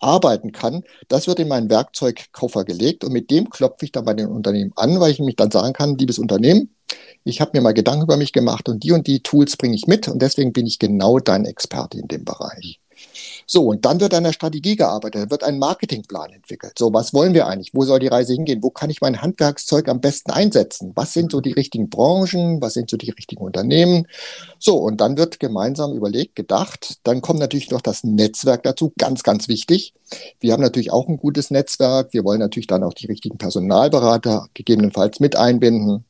arbeiten 0.00 0.52
kann, 0.52 0.82
das 1.08 1.26
wird 1.26 1.40
in 1.40 1.48
meinen 1.48 1.68
Werkzeugkoffer 1.68 2.64
gelegt 2.64 3.04
und 3.04 3.12
mit 3.12 3.30
dem 3.30 3.50
klopfe 3.50 3.84
ich 3.84 3.92
dann 3.92 4.06
bei 4.06 4.14
den 4.14 4.28
Unternehmen 4.28 4.72
an, 4.76 4.98
weil 5.00 5.10
ich 5.10 5.18
mich 5.18 5.36
dann 5.36 5.50
sagen 5.50 5.74
kann, 5.74 5.98
liebes 5.98 6.18
Unternehmen, 6.18 6.70
ich 7.24 7.40
habe 7.40 7.52
mir 7.54 7.62
mal 7.62 7.74
Gedanken 7.74 8.02
über 8.02 8.16
mich 8.16 8.32
gemacht 8.32 8.68
und 8.68 8.82
die 8.84 8.92
und 8.92 9.06
die 9.06 9.22
Tools 9.22 9.56
bringe 9.56 9.74
ich 9.74 9.86
mit 9.86 10.08
und 10.08 10.20
deswegen 10.20 10.52
bin 10.52 10.66
ich 10.66 10.78
genau 10.78 11.18
dein 11.18 11.46
Experte 11.46 11.98
in 11.98 12.08
dem 12.08 12.24
Bereich. 12.24 12.80
So, 13.46 13.66
und 13.66 13.84
dann 13.84 14.00
wird 14.00 14.14
an 14.14 14.24
der 14.24 14.32
Strategie 14.32 14.76
gearbeitet, 14.76 15.22
dann 15.22 15.30
wird 15.30 15.44
ein 15.44 15.58
Marketingplan 15.58 16.32
entwickelt. 16.32 16.78
So, 16.78 16.92
was 16.92 17.12
wollen 17.12 17.34
wir 17.34 17.46
eigentlich? 17.46 17.74
Wo 17.74 17.84
soll 17.84 17.98
die 17.98 18.08
Reise 18.08 18.32
hingehen? 18.32 18.62
Wo 18.62 18.70
kann 18.70 18.90
ich 18.90 19.00
mein 19.00 19.20
Handwerkszeug 19.20 19.88
am 19.88 20.00
besten 20.00 20.30
einsetzen? 20.30 20.92
Was 20.94 21.12
sind 21.12 21.32
so 21.32 21.40
die 21.40 21.52
richtigen 21.52 21.90
Branchen? 21.90 22.60
Was 22.60 22.74
sind 22.74 22.90
so 22.90 22.96
die 22.96 23.10
richtigen 23.10 23.42
Unternehmen? 23.42 24.06
So, 24.58 24.76
und 24.76 25.00
dann 25.00 25.16
wird 25.16 25.40
gemeinsam 25.40 25.94
überlegt, 25.94 26.36
gedacht. 26.36 26.98
Dann 27.04 27.20
kommt 27.20 27.40
natürlich 27.40 27.70
noch 27.70 27.82
das 27.82 28.04
Netzwerk 28.04 28.62
dazu, 28.62 28.92
ganz, 28.98 29.22
ganz 29.22 29.48
wichtig. 29.48 29.94
Wir 30.40 30.52
haben 30.52 30.62
natürlich 30.62 30.92
auch 30.92 31.08
ein 31.08 31.16
gutes 31.18 31.50
Netzwerk. 31.50 32.12
Wir 32.12 32.24
wollen 32.24 32.40
natürlich 32.40 32.66
dann 32.66 32.82
auch 32.82 32.94
die 32.94 33.06
richtigen 33.06 33.38
Personalberater 33.38 34.48
gegebenenfalls 34.54 35.20
mit 35.20 35.36
einbinden. 35.36 36.04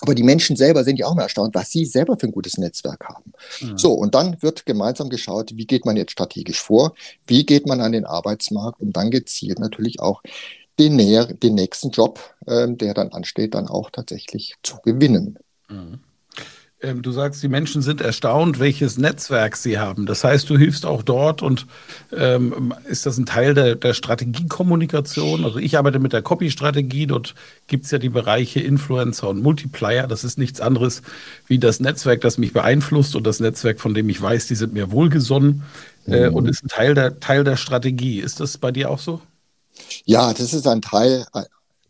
Aber 0.00 0.14
die 0.14 0.22
Menschen 0.22 0.56
selber 0.56 0.84
sind 0.84 0.98
ja 0.98 1.06
auch 1.06 1.14
mal 1.14 1.22
erstaunt, 1.22 1.54
was 1.54 1.70
sie 1.70 1.84
selber 1.84 2.16
für 2.18 2.26
ein 2.26 2.32
gutes 2.32 2.58
Netzwerk 2.58 3.04
haben. 3.08 3.32
Mhm. 3.60 3.78
So, 3.78 3.92
und 3.92 4.14
dann 4.14 4.40
wird 4.42 4.66
gemeinsam 4.66 5.08
geschaut, 5.08 5.52
wie 5.54 5.66
geht 5.66 5.84
man 5.84 5.96
jetzt 5.96 6.12
strategisch 6.12 6.60
vor, 6.60 6.94
wie 7.26 7.44
geht 7.44 7.66
man 7.66 7.80
an 7.80 7.92
den 7.92 8.04
Arbeitsmarkt, 8.04 8.80
um 8.80 8.92
dann 8.92 9.10
gezielt 9.10 9.58
natürlich 9.58 10.00
auch 10.00 10.22
den, 10.78 10.96
näher, 10.96 11.26
den 11.26 11.54
nächsten 11.54 11.90
Job, 11.90 12.20
äh, 12.46 12.68
der 12.68 12.94
dann 12.94 13.08
ansteht, 13.12 13.54
dann 13.54 13.68
auch 13.68 13.90
tatsächlich 13.90 14.54
zu 14.62 14.76
gewinnen. 14.82 15.38
Mhm. 15.68 16.00
Ähm, 16.80 17.02
du 17.02 17.10
sagst, 17.10 17.42
die 17.42 17.48
Menschen 17.48 17.82
sind 17.82 18.00
erstaunt, 18.00 18.60
welches 18.60 18.98
Netzwerk 18.98 19.56
sie 19.56 19.80
haben. 19.80 20.06
Das 20.06 20.22
heißt, 20.22 20.48
du 20.48 20.56
hilfst 20.56 20.86
auch 20.86 21.02
dort 21.02 21.42
und 21.42 21.66
ähm, 22.16 22.72
ist 22.88 23.04
das 23.04 23.18
ein 23.18 23.26
Teil 23.26 23.54
der, 23.54 23.74
der 23.74 23.94
Strategiekommunikation? 23.94 25.44
Also 25.44 25.58
ich 25.58 25.76
arbeite 25.76 25.98
mit 25.98 26.12
der 26.12 26.22
Copy-Strategie. 26.22 27.08
Dort 27.08 27.34
gibt 27.66 27.86
es 27.86 27.90
ja 27.90 27.98
die 27.98 28.08
Bereiche 28.08 28.60
Influencer 28.60 29.28
und 29.28 29.42
Multiplier. 29.42 30.06
Das 30.06 30.22
ist 30.22 30.38
nichts 30.38 30.60
anderes 30.60 31.02
wie 31.48 31.58
das 31.58 31.80
Netzwerk, 31.80 32.20
das 32.20 32.38
mich 32.38 32.52
beeinflusst 32.52 33.16
und 33.16 33.26
das 33.26 33.40
Netzwerk, 33.40 33.80
von 33.80 33.92
dem 33.92 34.08
ich 34.08 34.22
weiß, 34.22 34.46
die 34.46 34.54
sind 34.54 34.72
mir 34.72 34.92
wohlgesonnen 34.92 35.64
äh, 36.06 36.28
mhm. 36.28 36.36
und 36.36 36.48
ist 36.48 36.62
ein 36.62 36.68
Teil 36.68 36.94
der, 36.94 37.18
Teil 37.18 37.42
der 37.42 37.56
Strategie. 37.56 38.20
Ist 38.20 38.38
das 38.38 38.56
bei 38.56 38.70
dir 38.70 38.90
auch 38.90 39.00
so? 39.00 39.20
Ja, 40.04 40.32
das 40.32 40.54
ist 40.54 40.66
ein 40.68 40.82
Teil, 40.82 41.26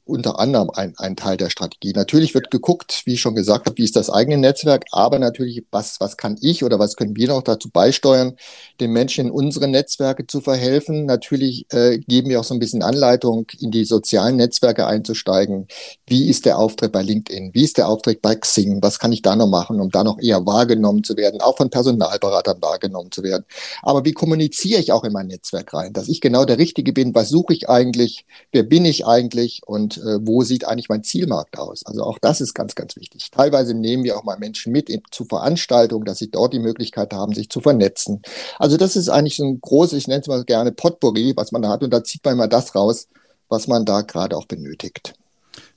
unter 0.08 0.38
anderem 0.38 0.70
ein, 0.70 0.94
ein 0.96 1.16
Teil 1.16 1.36
der 1.36 1.50
Strategie. 1.50 1.92
Natürlich 1.92 2.34
wird 2.34 2.50
geguckt, 2.50 3.02
wie 3.04 3.14
ich 3.14 3.20
schon 3.20 3.34
gesagt 3.34 3.66
habe, 3.66 3.76
wie 3.76 3.84
ist 3.84 3.96
das 3.96 4.10
eigene 4.10 4.38
Netzwerk, 4.38 4.84
aber 4.90 5.18
natürlich, 5.18 5.64
was, 5.70 6.00
was 6.00 6.16
kann 6.16 6.36
ich 6.40 6.64
oder 6.64 6.78
was 6.78 6.96
können 6.96 7.16
wir 7.16 7.28
noch 7.28 7.42
dazu 7.42 7.70
beisteuern, 7.70 8.36
den 8.80 8.92
Menschen 8.92 9.26
in 9.26 9.30
unsere 9.30 9.68
Netzwerke 9.68 10.26
zu 10.26 10.40
verhelfen. 10.40 11.04
Natürlich 11.04 11.66
äh, 11.72 11.98
geben 11.98 12.30
wir 12.30 12.40
auch 12.40 12.44
so 12.44 12.54
ein 12.54 12.60
bisschen 12.60 12.82
Anleitung, 12.82 13.46
in 13.60 13.70
die 13.70 13.84
sozialen 13.84 14.36
Netzwerke 14.36 14.86
einzusteigen. 14.86 15.68
Wie 16.06 16.28
ist 16.28 16.46
der 16.46 16.58
Auftritt 16.58 16.92
bei 16.92 17.02
LinkedIn? 17.02 17.50
Wie 17.52 17.64
ist 17.64 17.76
der 17.76 17.88
Auftritt 17.88 18.22
bei 18.22 18.34
Xing? 18.34 18.82
Was 18.82 18.98
kann 18.98 19.12
ich 19.12 19.22
da 19.22 19.36
noch 19.36 19.48
machen, 19.48 19.80
um 19.80 19.90
da 19.90 20.04
noch 20.04 20.18
eher 20.18 20.46
wahrgenommen 20.46 21.04
zu 21.04 21.16
werden, 21.16 21.40
auch 21.40 21.56
von 21.56 21.70
Personalberatern 21.70 22.62
wahrgenommen 22.62 23.12
zu 23.12 23.22
werden? 23.22 23.44
Aber 23.82 24.04
wie 24.04 24.12
kommuniziere 24.12 24.80
ich 24.80 24.92
auch 24.92 25.04
in 25.04 25.12
mein 25.12 25.26
Netzwerk 25.26 25.74
rein, 25.74 25.92
dass 25.92 26.08
ich 26.08 26.20
genau 26.20 26.44
der 26.44 26.58
Richtige 26.58 26.92
bin? 26.92 27.14
Was 27.14 27.28
suche 27.28 27.52
ich 27.52 27.68
eigentlich? 27.68 28.24
Wer 28.52 28.62
bin 28.62 28.84
ich 28.84 29.06
eigentlich? 29.06 29.60
Und 29.66 29.97
äh, 29.98 30.18
wo 30.20 30.42
sieht 30.42 30.66
eigentlich 30.66 30.88
mein 30.88 31.04
Zielmarkt 31.04 31.58
aus? 31.58 31.84
Also 31.84 32.02
auch 32.02 32.18
das 32.18 32.40
ist 32.40 32.54
ganz, 32.54 32.74
ganz 32.74 32.96
wichtig. 32.96 33.30
Teilweise 33.30 33.74
nehmen 33.74 34.04
wir 34.04 34.16
auch 34.16 34.24
mal 34.24 34.38
Menschen 34.38 34.72
mit 34.72 34.88
in, 34.88 35.02
zu 35.10 35.24
Veranstaltungen, 35.24 36.04
dass 36.04 36.18
sie 36.18 36.30
dort 36.30 36.52
die 36.52 36.58
Möglichkeit 36.58 37.12
haben, 37.12 37.34
sich 37.34 37.50
zu 37.50 37.60
vernetzen. 37.60 38.22
Also 38.58 38.76
das 38.76 38.96
ist 38.96 39.08
eigentlich 39.08 39.36
so 39.36 39.44
ein 39.44 39.60
großes, 39.60 39.98
ich 39.98 40.08
nenne 40.08 40.20
es 40.20 40.28
mal 40.28 40.44
gerne 40.44 40.72
Potpourri, 40.72 41.34
was 41.36 41.52
man 41.52 41.62
da 41.62 41.68
hat 41.68 41.82
und 41.82 41.90
da 41.90 42.02
zieht 42.02 42.24
man 42.24 42.34
immer 42.34 42.48
das 42.48 42.74
raus, 42.74 43.08
was 43.48 43.66
man 43.66 43.84
da 43.84 44.02
gerade 44.02 44.36
auch 44.36 44.46
benötigt. 44.46 45.14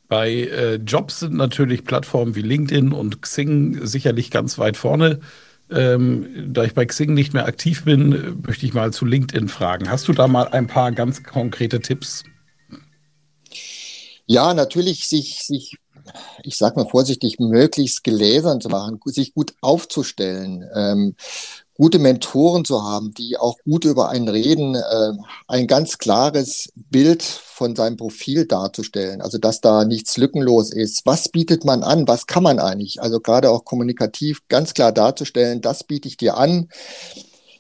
Bei 0.08 0.30
äh, 0.30 0.76
Jobs 0.76 1.22
sind 1.22 1.36
natürlich 1.36 1.86
Plattformen 1.86 2.36
wie 2.36 2.42
LinkedIn 2.42 2.92
und 2.92 3.22
Xing 3.22 3.86
sicherlich 3.86 4.30
ganz 4.30 4.58
weit 4.58 4.76
vorne. 4.76 5.22
Ähm, 5.72 6.28
da 6.50 6.66
ich 6.66 6.74
bei 6.74 6.86
Xing 6.86 7.14
nicht 7.14 7.34
mehr 7.34 7.46
aktiv 7.46 7.86
bin, 7.86 8.42
möchte 8.46 8.66
ich 8.66 8.74
mal 8.74 8.92
zu 8.92 9.06
LinkedIn 9.06 9.48
fragen. 9.48 9.90
Hast 9.90 10.10
du 10.10 10.14
da 10.14 10.28
mal 10.28 10.50
ein 10.50 10.68
paar 10.68 10.92
ganz 10.92 11.24
konkrete 11.24 11.80
Tipps? 11.80 12.26
Ja, 14.32 14.54
natürlich 14.54 15.08
sich, 15.08 15.44
sich 15.44 15.76
ich 16.42 16.56
sage 16.58 16.80
mal 16.80 16.90
vorsichtig, 16.90 17.38
möglichst 17.40 18.06
gläsern 18.06 18.62
zu 18.62 18.70
machen, 18.70 18.98
sich 19.08 19.34
gut 19.34 19.54
aufzustellen, 19.60 20.66
ähm, 20.74 21.16
gute 21.76 22.00
Mentoren 22.00 22.64
zu 22.64 22.82
haben, 22.82 23.14
die 23.14 23.38
auch 23.38 23.58
gut 23.66 23.84
über 23.84 24.08
einen 24.08 24.30
reden, 24.30 24.76
äh, 24.76 25.12
ein 25.50 25.68
ganz 25.68 25.98
klares 25.98 26.72
Bild 26.76 27.24
von 27.24 27.76
seinem 27.76 27.98
Profil 27.98 28.46
darzustellen, 28.46 29.22
also 29.22 29.38
dass 29.38 29.60
da 29.60 29.84
nichts 29.84 30.16
lückenlos 30.16 30.72
ist. 30.72 31.06
Was 31.06 31.28
bietet 31.28 31.66
man 31.66 31.84
an? 31.84 32.08
Was 32.08 32.26
kann 32.26 32.44
man 32.44 32.60
eigentlich? 32.60 33.02
Also 33.02 33.20
gerade 33.20 33.50
auch 33.50 33.66
kommunikativ 33.66 34.48
ganz 34.48 34.74
klar 34.74 34.94
darzustellen, 34.94 35.60
das 35.60 35.84
biete 35.84 36.08
ich 36.08 36.16
dir 36.16 36.38
an 36.38 36.70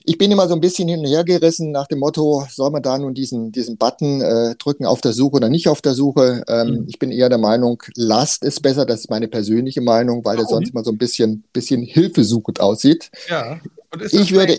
ich 0.05 0.17
bin 0.17 0.31
immer 0.31 0.47
so 0.47 0.53
ein 0.53 0.61
bisschen 0.61 0.87
hin 0.87 0.99
und 0.99 1.05
her 1.05 1.23
gerissen 1.23 1.71
nach 1.71 1.87
dem 1.87 1.99
Motto, 1.99 2.45
soll 2.49 2.71
man 2.71 2.81
da 2.81 2.97
nun 2.97 3.13
diesen, 3.13 3.51
diesen 3.51 3.77
Button 3.77 4.21
äh, 4.21 4.55
drücken 4.55 4.85
auf 4.85 5.01
der 5.01 5.13
Suche 5.13 5.37
oder 5.37 5.49
nicht 5.49 5.67
auf 5.67 5.81
der 5.81 5.93
Suche? 5.93 6.43
Ähm, 6.47 6.67
mhm. 6.67 6.85
Ich 6.87 6.99
bin 6.99 7.11
eher 7.11 7.29
der 7.29 7.37
Meinung, 7.37 7.81
lasst 7.95 8.43
es 8.43 8.59
besser. 8.59 8.85
Das 8.85 9.01
ist 9.01 9.09
meine 9.09 9.27
persönliche 9.27 9.81
Meinung, 9.81 10.25
weil 10.25 10.37
der 10.37 10.45
sonst 10.45 10.73
mal 10.73 10.83
so 10.83 10.91
ein 10.91 10.97
bisschen, 10.97 11.43
bisschen 11.53 11.83
hilfesuchend 11.83 12.59
aussieht. 12.59 13.11
Ja. 13.29 13.59
ich 14.11 14.33
würde, 14.33 14.57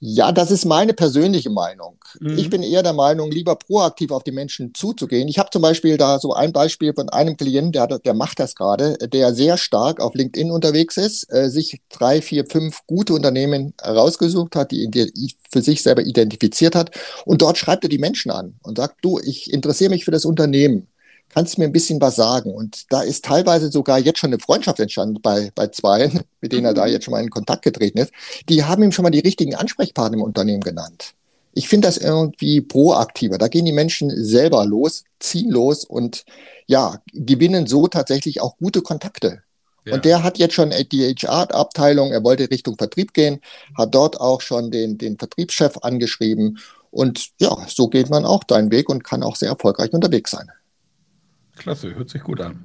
ja, 0.00 0.30
das 0.30 0.52
ist 0.52 0.64
meine 0.64 0.94
persönliche 0.94 1.50
Meinung. 1.50 1.96
Mhm. 2.20 2.38
Ich 2.38 2.50
bin 2.50 2.62
eher 2.62 2.84
der 2.84 2.92
Meinung, 2.92 3.32
lieber 3.32 3.56
proaktiv 3.56 4.12
auf 4.12 4.22
die 4.22 4.30
Menschen 4.30 4.72
zuzugehen. 4.72 5.26
Ich 5.26 5.38
habe 5.38 5.50
zum 5.50 5.60
Beispiel 5.62 5.96
da 5.96 6.20
so 6.20 6.34
ein 6.34 6.52
Beispiel 6.52 6.94
von 6.94 7.08
einem 7.08 7.36
Klienten, 7.36 7.72
der, 7.72 7.98
der 7.98 8.14
macht 8.14 8.38
das 8.38 8.54
gerade, 8.54 8.96
der 8.98 9.34
sehr 9.34 9.56
stark 9.56 10.00
auf 10.00 10.14
LinkedIn 10.14 10.52
unterwegs 10.52 10.96
ist, 10.96 11.32
äh, 11.32 11.50
sich 11.50 11.80
drei, 11.90 12.22
vier, 12.22 12.46
fünf 12.46 12.86
gute 12.86 13.12
Unternehmen 13.12 13.74
herausgesucht 13.80 14.54
hat, 14.54 14.70
die, 14.70 14.88
die 14.88 15.34
für 15.50 15.62
sich 15.62 15.82
selber 15.82 16.02
identifiziert 16.02 16.76
hat. 16.76 16.92
Und 17.24 17.42
dort 17.42 17.58
schreibt 17.58 17.84
er 17.84 17.90
die 17.90 17.98
Menschen 17.98 18.30
an 18.30 18.54
und 18.62 18.78
sagt, 18.78 18.98
du, 19.02 19.18
ich 19.18 19.52
interessiere 19.52 19.90
mich 19.90 20.04
für 20.04 20.12
das 20.12 20.24
Unternehmen 20.24 20.86
kannst 21.28 21.56
du 21.56 21.60
mir 21.60 21.66
ein 21.66 21.72
bisschen 21.72 22.00
was 22.00 22.16
sagen? 22.16 22.52
Und 22.52 22.84
da 22.90 23.02
ist 23.02 23.24
teilweise 23.24 23.70
sogar 23.70 23.98
jetzt 23.98 24.18
schon 24.18 24.30
eine 24.32 24.40
Freundschaft 24.40 24.80
entstanden 24.80 25.20
bei, 25.22 25.50
bei 25.54 25.68
zwei, 25.68 26.10
mit 26.40 26.52
denen 26.52 26.66
er 26.66 26.74
da 26.74 26.86
mhm. 26.86 26.92
jetzt 26.92 27.04
schon 27.04 27.12
mal 27.12 27.22
in 27.22 27.30
Kontakt 27.30 27.62
getreten 27.62 27.98
ist. 27.98 28.12
Die 28.48 28.64
haben 28.64 28.82
ihm 28.82 28.92
schon 28.92 29.02
mal 29.02 29.10
die 29.10 29.20
richtigen 29.20 29.54
Ansprechpartner 29.54 30.18
im 30.18 30.22
Unternehmen 30.22 30.62
genannt. 30.62 31.14
Ich 31.52 31.68
finde 31.68 31.88
das 31.88 31.96
irgendwie 31.96 32.60
proaktiver. 32.60 33.38
Da 33.38 33.48
gehen 33.48 33.64
die 33.64 33.72
Menschen 33.72 34.10
selber 34.10 34.64
los, 34.64 35.04
ziehen 35.18 35.50
los 35.50 35.84
und 35.84 36.24
ja, 36.66 37.00
gewinnen 37.12 37.66
so 37.66 37.88
tatsächlich 37.88 38.40
auch 38.40 38.58
gute 38.58 38.82
Kontakte. 38.82 39.42
Ja. 39.84 39.94
Und 39.94 40.04
der 40.04 40.22
hat 40.22 40.38
jetzt 40.38 40.54
schon 40.54 40.72
die 40.92 41.14
HR-Abteilung, 41.14 42.12
er 42.12 42.22
wollte 42.22 42.50
Richtung 42.50 42.76
Vertrieb 42.76 43.14
gehen, 43.14 43.40
hat 43.76 43.94
dort 43.94 44.20
auch 44.20 44.40
schon 44.40 44.70
den, 44.70 44.98
den 44.98 45.18
Vertriebschef 45.18 45.78
angeschrieben. 45.78 46.58
Und 46.90 47.30
ja, 47.40 47.56
so 47.66 47.88
geht 47.88 48.10
man 48.10 48.24
auch 48.24 48.44
deinen 48.44 48.70
Weg 48.70 48.88
und 48.88 49.02
kann 49.02 49.22
auch 49.22 49.36
sehr 49.36 49.50
erfolgreich 49.50 49.92
unterwegs 49.92 50.30
sein. 50.30 50.50
Klasse, 51.58 51.94
hört 51.94 52.10
sich 52.10 52.22
gut 52.22 52.40
an. 52.40 52.58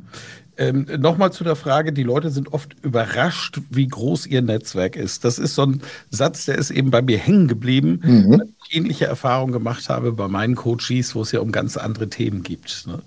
Ähm, 0.56 0.86
Nochmal 1.00 1.34
zu 1.34 1.44
der 1.44 1.56
Frage, 1.56 1.94
die 1.94 2.04
Leute 2.04 2.30
sind 2.30 2.54
oft 2.54 2.76
überrascht, 2.84 3.60
wie 3.70 3.88
groß 3.88 4.28
ihr 4.28 4.42
Netzwerk 4.42 4.96
ist. 4.96 5.26
Das 5.26 5.40
ist 5.40 5.56
so 5.56 5.64
ein 5.64 5.82
Satz, 6.12 6.46
der 6.46 6.58
ist 6.58 6.70
eben 6.70 6.92
bei 6.92 7.02
mir 7.02 7.18
hängen 7.18 7.48
geblieben, 7.48 8.02
mhm. 8.04 8.32
weil 8.32 8.50
ich 8.68 8.76
ähnliche 8.76 9.06
Erfahrungen 9.06 9.52
gemacht 9.52 9.90
habe 9.90 10.12
bei 10.12 10.28
meinen 10.28 10.56
Coaches, 10.56 11.16
wo 11.16 11.22
es 11.24 11.32
ja 11.32 11.40
um 11.40 11.52
ganz 11.52 11.76
andere 11.76 12.08
Themen 12.08 12.44
geht. 12.44 12.84
Ne? 12.86 13.02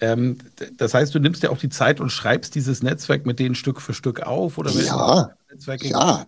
Ähm, 0.00 0.36
das 0.76 0.92
heißt, 0.92 1.14
du 1.14 1.18
nimmst 1.18 1.42
ja 1.42 1.50
auch 1.50 1.58
die 1.58 1.70
Zeit 1.70 2.00
und 2.00 2.10
schreibst 2.10 2.54
dieses 2.54 2.82
Netzwerk 2.82 3.24
mit 3.24 3.38
denen 3.38 3.54
Stück 3.54 3.80
für 3.80 3.94
Stück 3.94 4.20
auf? 4.20 4.58
Oder 4.58 4.70
ja, 4.72 5.32
ja, 5.92 6.26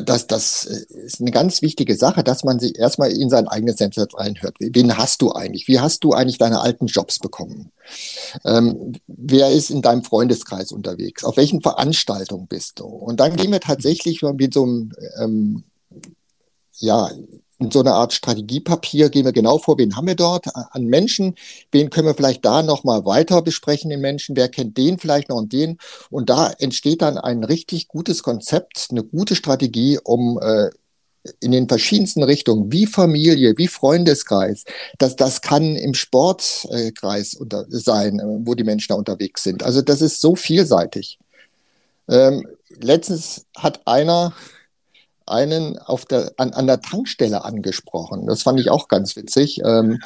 das, 0.00 0.26
das 0.26 0.64
ist 0.64 1.20
eine 1.20 1.30
ganz 1.30 1.62
wichtige 1.62 1.96
Sache, 1.96 2.24
dass 2.24 2.44
man 2.44 2.58
sich 2.58 2.78
erstmal 2.78 3.12
in 3.12 3.30
sein 3.30 3.48
eigenes 3.48 3.78
Netzwerk 3.78 4.18
reinhört. 4.18 4.56
Wen 4.58 4.96
hast 4.96 5.22
du 5.22 5.32
eigentlich? 5.32 5.68
Wie 5.68 5.80
hast 5.80 6.04
du 6.04 6.12
eigentlich 6.12 6.38
deine 6.38 6.60
alten 6.60 6.86
Jobs 6.86 7.18
bekommen? 7.18 7.70
Ähm, 8.44 8.94
wer 9.06 9.50
ist 9.50 9.70
in 9.70 9.82
deinem 9.82 10.04
Freundeskreis 10.04 10.72
unterwegs? 10.72 11.24
Auf 11.24 11.36
welchen 11.36 11.60
Veranstaltungen 11.60 12.46
bist 12.46 12.78
du? 12.78 12.84
Und 12.84 13.20
dann 13.20 13.36
gehen 13.36 13.52
wir 13.52 13.60
tatsächlich 13.60 14.22
mit 14.22 14.54
so 14.54 14.62
einem 14.64 14.92
ähm, 15.18 15.64
ja, 16.78 17.10
in 17.64 17.70
so 17.70 17.80
einer 17.80 17.94
Art 17.94 18.12
Strategiepapier 18.12 19.08
gehen 19.08 19.24
wir 19.24 19.32
genau 19.32 19.58
vor, 19.58 19.78
wen 19.78 19.96
haben 19.96 20.06
wir 20.06 20.14
dort 20.14 20.46
an 20.54 20.84
Menschen, 20.84 21.34
wen 21.70 21.90
können 21.90 22.06
wir 22.06 22.14
vielleicht 22.14 22.44
da 22.44 22.62
nochmal 22.62 23.04
weiter 23.04 23.42
besprechen, 23.42 23.90
den 23.90 24.00
Menschen, 24.00 24.36
wer 24.36 24.48
kennt 24.48 24.76
den 24.76 24.98
vielleicht 24.98 25.28
noch 25.28 25.36
und 25.36 25.52
den. 25.52 25.78
Und 26.10 26.30
da 26.30 26.50
entsteht 26.58 27.02
dann 27.02 27.18
ein 27.18 27.44
richtig 27.44 27.88
gutes 27.88 28.22
Konzept, 28.22 28.88
eine 28.90 29.04
gute 29.04 29.36
Strategie, 29.36 29.98
um 30.02 30.38
äh, 30.42 30.70
in 31.40 31.52
den 31.52 31.68
verschiedensten 31.68 32.22
Richtungen, 32.22 32.72
wie 32.72 32.86
Familie, 32.86 33.54
wie 33.56 33.68
Freundeskreis, 33.68 34.64
das, 34.98 35.14
das 35.14 35.40
kann 35.40 35.76
im 35.76 35.94
Sportkreis 35.94 37.34
unter, 37.34 37.66
sein, 37.68 38.18
äh, 38.18 38.24
wo 38.46 38.54
die 38.54 38.64
Menschen 38.64 38.88
da 38.88 38.94
unterwegs 38.96 39.42
sind. 39.42 39.62
Also 39.62 39.82
das 39.82 40.02
ist 40.02 40.20
so 40.20 40.34
vielseitig. 40.34 41.18
Ähm, 42.08 42.46
letztens 42.80 43.46
hat 43.56 43.86
einer 43.86 44.34
einen 45.32 45.78
auf 45.78 46.04
der, 46.04 46.32
an, 46.36 46.52
an 46.52 46.66
der 46.66 46.80
Tankstelle 46.80 47.44
angesprochen. 47.44 48.26
Das 48.26 48.42
fand 48.42 48.60
ich 48.60 48.70
auch 48.70 48.88
ganz 48.88 49.16
witzig, 49.16 49.60
ähm, 49.64 50.00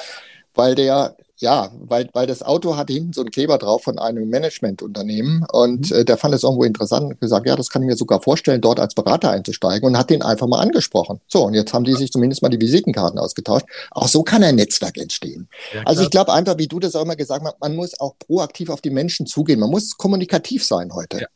weil 0.54 0.74
der 0.74 1.16
ja, 1.38 1.70
weil, 1.78 2.08
weil 2.12 2.26
das 2.26 2.42
Auto 2.42 2.76
hatte 2.76 2.92
hinten 2.92 3.12
so 3.12 3.20
einen 3.20 3.30
Kleber 3.30 3.58
drauf 3.58 3.82
von 3.82 3.98
einem 3.98 4.28
Managementunternehmen 4.30 5.44
und 5.52 5.90
mhm. 5.90 5.96
äh, 5.96 6.04
der 6.04 6.16
fand 6.16 6.34
es 6.34 6.44
irgendwo 6.44 6.64
interessant 6.64 7.04
und 7.04 7.20
gesagt, 7.20 7.46
ja, 7.46 7.56
das 7.56 7.68
kann 7.68 7.82
ich 7.82 7.88
mir 7.88 7.96
sogar 7.96 8.22
vorstellen, 8.22 8.60
dort 8.60 8.80
als 8.80 8.94
Berater 8.94 9.30
einzusteigen 9.30 9.86
und 9.86 9.98
hat 9.98 10.10
den 10.10 10.22
einfach 10.22 10.46
mal 10.46 10.60
angesprochen. 10.60 11.20
So, 11.26 11.44
und 11.44 11.54
jetzt 11.54 11.74
haben 11.74 11.84
die 11.84 11.94
sich 11.94 12.10
zumindest 12.10 12.42
mal 12.42 12.48
die 12.48 12.60
Visitenkarten 12.60 13.18
ausgetauscht. 13.18 13.66
Auch 13.90 14.08
so 14.08 14.22
kann 14.22 14.42
ein 14.42 14.56
Netzwerk 14.56 14.96
entstehen. 14.96 15.48
Ja, 15.74 15.82
also 15.84 16.02
ich 16.02 16.10
glaube 16.10 16.32
einfach, 16.32 16.56
wie 16.56 16.68
du 16.68 16.80
das 16.80 16.96
auch 16.96 17.02
immer 17.02 17.16
gesagt 17.16 17.44
hast, 17.44 17.60
man 17.60 17.76
muss 17.76 17.98
auch 18.00 18.14
proaktiv 18.18 18.70
auf 18.70 18.80
die 18.80 18.90
Menschen 18.90 19.26
zugehen. 19.26 19.60
Man 19.60 19.70
muss 19.70 19.96
kommunikativ 19.98 20.64
sein 20.64 20.92
heute. 20.94 21.20
Ja. 21.20 21.26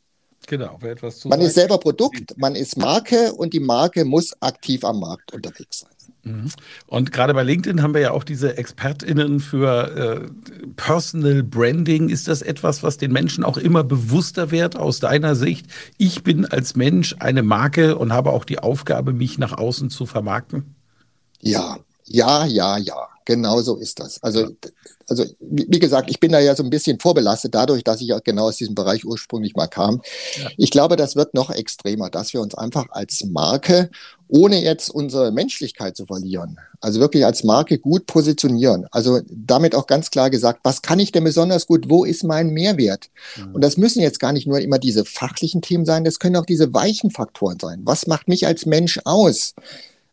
Genau, 0.46 0.78
wer 0.80 0.92
etwas 0.92 1.18
zu 1.18 1.28
Man 1.28 1.40
ist 1.40 1.54
selber 1.54 1.78
Produkt, 1.78 2.36
man 2.36 2.54
ist 2.54 2.76
Marke 2.76 3.32
und 3.34 3.52
die 3.52 3.60
Marke 3.60 4.04
muss 4.04 4.32
aktiv 4.40 4.84
am 4.84 5.00
Markt 5.00 5.32
unterwegs 5.32 5.80
sein. 5.80 5.90
Mhm. 6.22 6.50
Und 6.86 7.12
gerade 7.12 7.34
bei 7.34 7.42
LinkedIn 7.42 7.82
haben 7.82 7.94
wir 7.94 8.00
ja 8.00 8.10
auch 8.10 8.24
diese 8.24 8.58
ExpertInnen 8.58 9.40
für 9.40 10.28
äh, 10.28 10.68
Personal 10.76 11.42
Branding. 11.42 12.08
Ist 12.08 12.28
das 12.28 12.42
etwas, 12.42 12.82
was 12.82 12.98
den 12.98 13.12
Menschen 13.12 13.44
auch 13.44 13.56
immer 13.56 13.84
bewusster 13.84 14.50
wird 14.50 14.76
aus 14.76 15.00
deiner 15.00 15.34
Sicht? 15.34 15.66
Ich 15.98 16.22
bin 16.22 16.44
als 16.46 16.76
Mensch 16.76 17.16
eine 17.20 17.42
Marke 17.42 17.96
und 17.96 18.12
habe 18.12 18.30
auch 18.30 18.44
die 18.44 18.58
Aufgabe, 18.58 19.12
mich 19.12 19.38
nach 19.38 19.56
außen 19.56 19.90
zu 19.90 20.06
vermarkten? 20.06 20.74
Ja, 21.40 21.78
ja, 22.04 22.44
ja, 22.44 22.76
ja. 22.76 23.08
Genau 23.24 23.60
so 23.62 23.76
ist 23.76 24.00
das. 24.00 24.22
Also, 24.22 24.50
also 25.10 25.24
wie 25.40 25.78
gesagt, 25.78 26.08
ich 26.08 26.20
bin 26.20 26.30
da 26.32 26.38
ja 26.38 26.54
so 26.54 26.62
ein 26.62 26.70
bisschen 26.70 27.00
vorbelastet 27.00 27.54
dadurch, 27.54 27.82
dass 27.82 28.00
ich 28.00 28.14
auch 28.14 28.22
genau 28.22 28.44
aus 28.44 28.56
diesem 28.56 28.76
Bereich 28.76 29.04
ursprünglich 29.04 29.56
mal 29.56 29.66
kam. 29.66 30.00
Ja. 30.40 30.48
Ich 30.56 30.70
glaube, 30.70 30.96
das 30.96 31.16
wird 31.16 31.34
noch 31.34 31.50
extremer, 31.50 32.10
dass 32.10 32.32
wir 32.32 32.40
uns 32.40 32.54
einfach 32.54 32.86
als 32.90 33.24
Marke, 33.24 33.90
ohne 34.28 34.62
jetzt 34.62 34.88
unsere 34.88 35.32
Menschlichkeit 35.32 35.96
zu 35.96 36.06
verlieren, 36.06 36.58
also 36.80 37.00
wirklich 37.00 37.26
als 37.26 37.42
Marke 37.42 37.78
gut 37.78 38.06
positionieren. 38.06 38.86
Also 38.92 39.20
damit 39.28 39.74
auch 39.74 39.88
ganz 39.88 40.12
klar 40.12 40.30
gesagt, 40.30 40.60
was 40.62 40.82
kann 40.82 41.00
ich 41.00 41.10
denn 41.10 41.24
besonders 41.24 41.66
gut? 41.66 41.90
Wo 41.90 42.04
ist 42.04 42.22
mein 42.22 42.50
Mehrwert? 42.50 43.10
Mhm. 43.36 43.56
Und 43.56 43.64
das 43.64 43.76
müssen 43.76 44.00
jetzt 44.00 44.20
gar 44.20 44.32
nicht 44.32 44.46
nur 44.46 44.60
immer 44.60 44.78
diese 44.78 45.04
fachlichen 45.04 45.60
Themen 45.60 45.84
sein, 45.84 46.04
das 46.04 46.20
können 46.20 46.36
auch 46.36 46.46
diese 46.46 46.72
weichen 46.72 47.10
Faktoren 47.10 47.58
sein. 47.60 47.80
Was 47.84 48.06
macht 48.06 48.28
mich 48.28 48.46
als 48.46 48.64
Mensch 48.64 49.00
aus? 49.04 49.54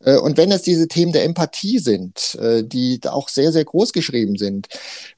Äh, 0.01 0.17
und 0.17 0.37
wenn 0.37 0.51
es 0.51 0.61
diese 0.61 0.87
Themen 0.87 1.11
der 1.11 1.23
Empathie 1.23 1.79
sind, 1.79 2.35
äh, 2.35 2.63
die 2.63 2.99
auch 3.05 3.29
sehr, 3.29 3.51
sehr 3.51 3.65
groß 3.65 3.93
geschrieben 3.93 4.37
sind, 4.37 4.67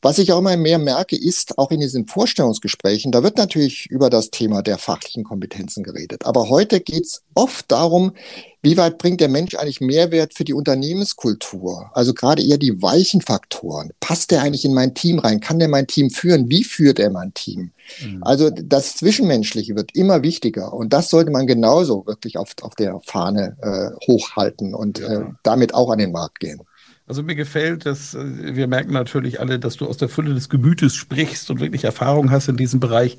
was 0.02 0.18
ich 0.18 0.32
auch 0.32 0.40
immer 0.40 0.58
mehr 0.58 0.80
merke, 0.80 1.16
ist 1.16 1.58
auch 1.58 1.72
in 1.72 1.80
diesen 1.80 2.08
Vorstellungsgesprächen, 2.08 3.12
da 3.12 3.24
wird 3.24 3.38
natürlich 3.38 3.88
über 3.88 4.10
das 4.10 4.30
Thema 4.32 4.62
der 4.62 4.78
fachlichen 4.78 5.24
Kompetenzen 5.24 5.84
geredet. 5.84 6.26
Aber 6.26 6.50
heute 6.50 6.80
geht 6.80 7.06
es 7.06 7.24
oft 7.36 7.72
darum, 7.72 8.14
wie 8.62 8.75
weit 8.78 8.98
bringt 8.98 9.22
der 9.22 9.30
Mensch 9.30 9.56
eigentlich 9.56 9.80
Mehrwert 9.80 10.34
für 10.34 10.44
die 10.44 10.54
Unternehmenskultur? 10.54 11.89
Also 11.94 12.13
gerade 12.13 12.44
eher 12.44 12.58
die 12.58 12.82
weichen 12.82 13.22
Faktoren. 13.22 13.92
Passt 14.00 14.32
der 14.32 14.42
eigentlich 14.42 14.66
in 14.66 14.74
mein 14.74 14.94
Team 14.94 15.20
rein? 15.20 15.39
Kann 15.39 15.60
der 15.60 15.70
mein 15.70 15.88
Team 15.88 16.10
führen? 16.10 16.50
Wie 16.50 16.63
führt 16.63 17.00
er 17.00 17.10
mein 17.10 17.34
Team? 17.34 17.72
Mhm. 18.04 18.22
Also 18.22 18.50
das 18.50 18.98
Zwischenmenschliche 18.98 19.75
wird 19.75 19.96
immer 19.96 20.24
wichtiger 20.24 20.74
und 20.74 20.92
das 20.92 21.10
sollte 21.10 21.32
man 21.32 21.48
genauso 21.48 22.06
wirklich 22.06 22.38
auf, 22.38 22.54
auf 22.62 22.75
der 22.75 23.00
Fahne 23.04 23.58
äh, 23.62 24.06
hochhalten 24.08 24.74
und 24.74 25.00
ja. 25.00 25.22
äh, 25.22 25.25
damit 25.44 25.74
auch 25.74 25.89
an 25.89 26.00
den 26.00 26.12
Markt 26.12 26.39
gehen. 26.39 26.62
Also 27.10 27.24
mir 27.24 27.34
gefällt, 27.34 27.88
dass 27.88 28.13
äh, 28.13 28.56
wir 28.56 28.68
merken 28.68 28.94
natürlich 28.94 29.39
alle, 29.39 29.58
dass 29.58 29.78
du 29.78 29.88
aus 29.88 29.98
der 29.98 30.10
Fülle 30.10 30.36
des 30.36 30.48
Gemütes 30.48 30.94
sprichst 30.94 31.50
und 31.50 31.60
wirklich 31.60 31.84
Erfahrung 31.84 32.30
hast 32.30 32.50
in 32.50 32.56
diesem 32.56 32.80
Bereich. 32.80 33.18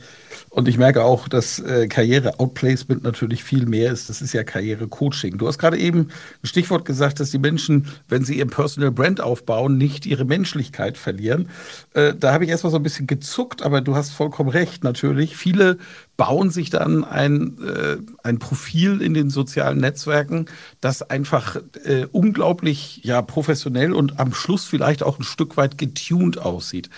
Und 0.48 0.68
ich 0.68 0.78
merke 0.78 1.02
auch, 1.02 1.26
dass 1.26 1.58
äh, 1.58 1.88
Karriere-Outplacement 1.88 3.02
natürlich 3.02 3.42
viel 3.42 3.66
mehr 3.66 3.90
ist. 3.90 4.08
Das 4.08 4.22
ist 4.22 4.32
ja 4.32 4.44
Karriere-Coaching. 4.44 5.38
Du 5.38 5.48
hast 5.48 5.58
gerade 5.58 5.76
eben 5.76 6.08
ein 6.40 6.46
Stichwort 6.46 6.84
gesagt, 6.84 7.18
dass 7.18 7.32
die 7.32 7.40
Menschen, 7.40 7.88
wenn 8.08 8.24
sie 8.24 8.38
ihr 8.38 8.46
Personal 8.46 8.92
Brand 8.92 9.20
aufbauen, 9.20 9.76
nicht 9.76 10.06
ihre 10.06 10.24
Menschlichkeit 10.24 10.96
verlieren. 10.96 11.48
Äh, 11.94 12.14
da 12.14 12.32
habe 12.32 12.44
ich 12.44 12.50
erstmal 12.50 12.70
so 12.70 12.76
ein 12.76 12.84
bisschen 12.84 13.08
gezuckt, 13.08 13.62
aber 13.62 13.80
du 13.80 13.96
hast 13.96 14.12
vollkommen 14.12 14.50
recht. 14.50 14.84
Natürlich, 14.84 15.36
viele 15.36 15.78
bauen 16.20 16.50
sich 16.50 16.68
dann 16.68 17.02
ein, 17.02 17.56
äh, 17.66 17.96
ein 18.22 18.38
Profil 18.38 19.00
in 19.00 19.14
den 19.14 19.30
sozialen 19.30 19.78
Netzwerken, 19.78 20.44
das 20.82 21.00
einfach 21.00 21.56
äh, 21.82 22.08
unglaublich 22.12 23.00
ja, 23.04 23.22
professionell 23.22 23.94
und 23.94 24.20
am 24.20 24.34
Schluss 24.34 24.66
vielleicht 24.66 25.02
auch 25.02 25.18
ein 25.18 25.24
Stück 25.24 25.56
weit 25.56 25.78
getuned 25.78 26.36
aussieht. 26.36 26.90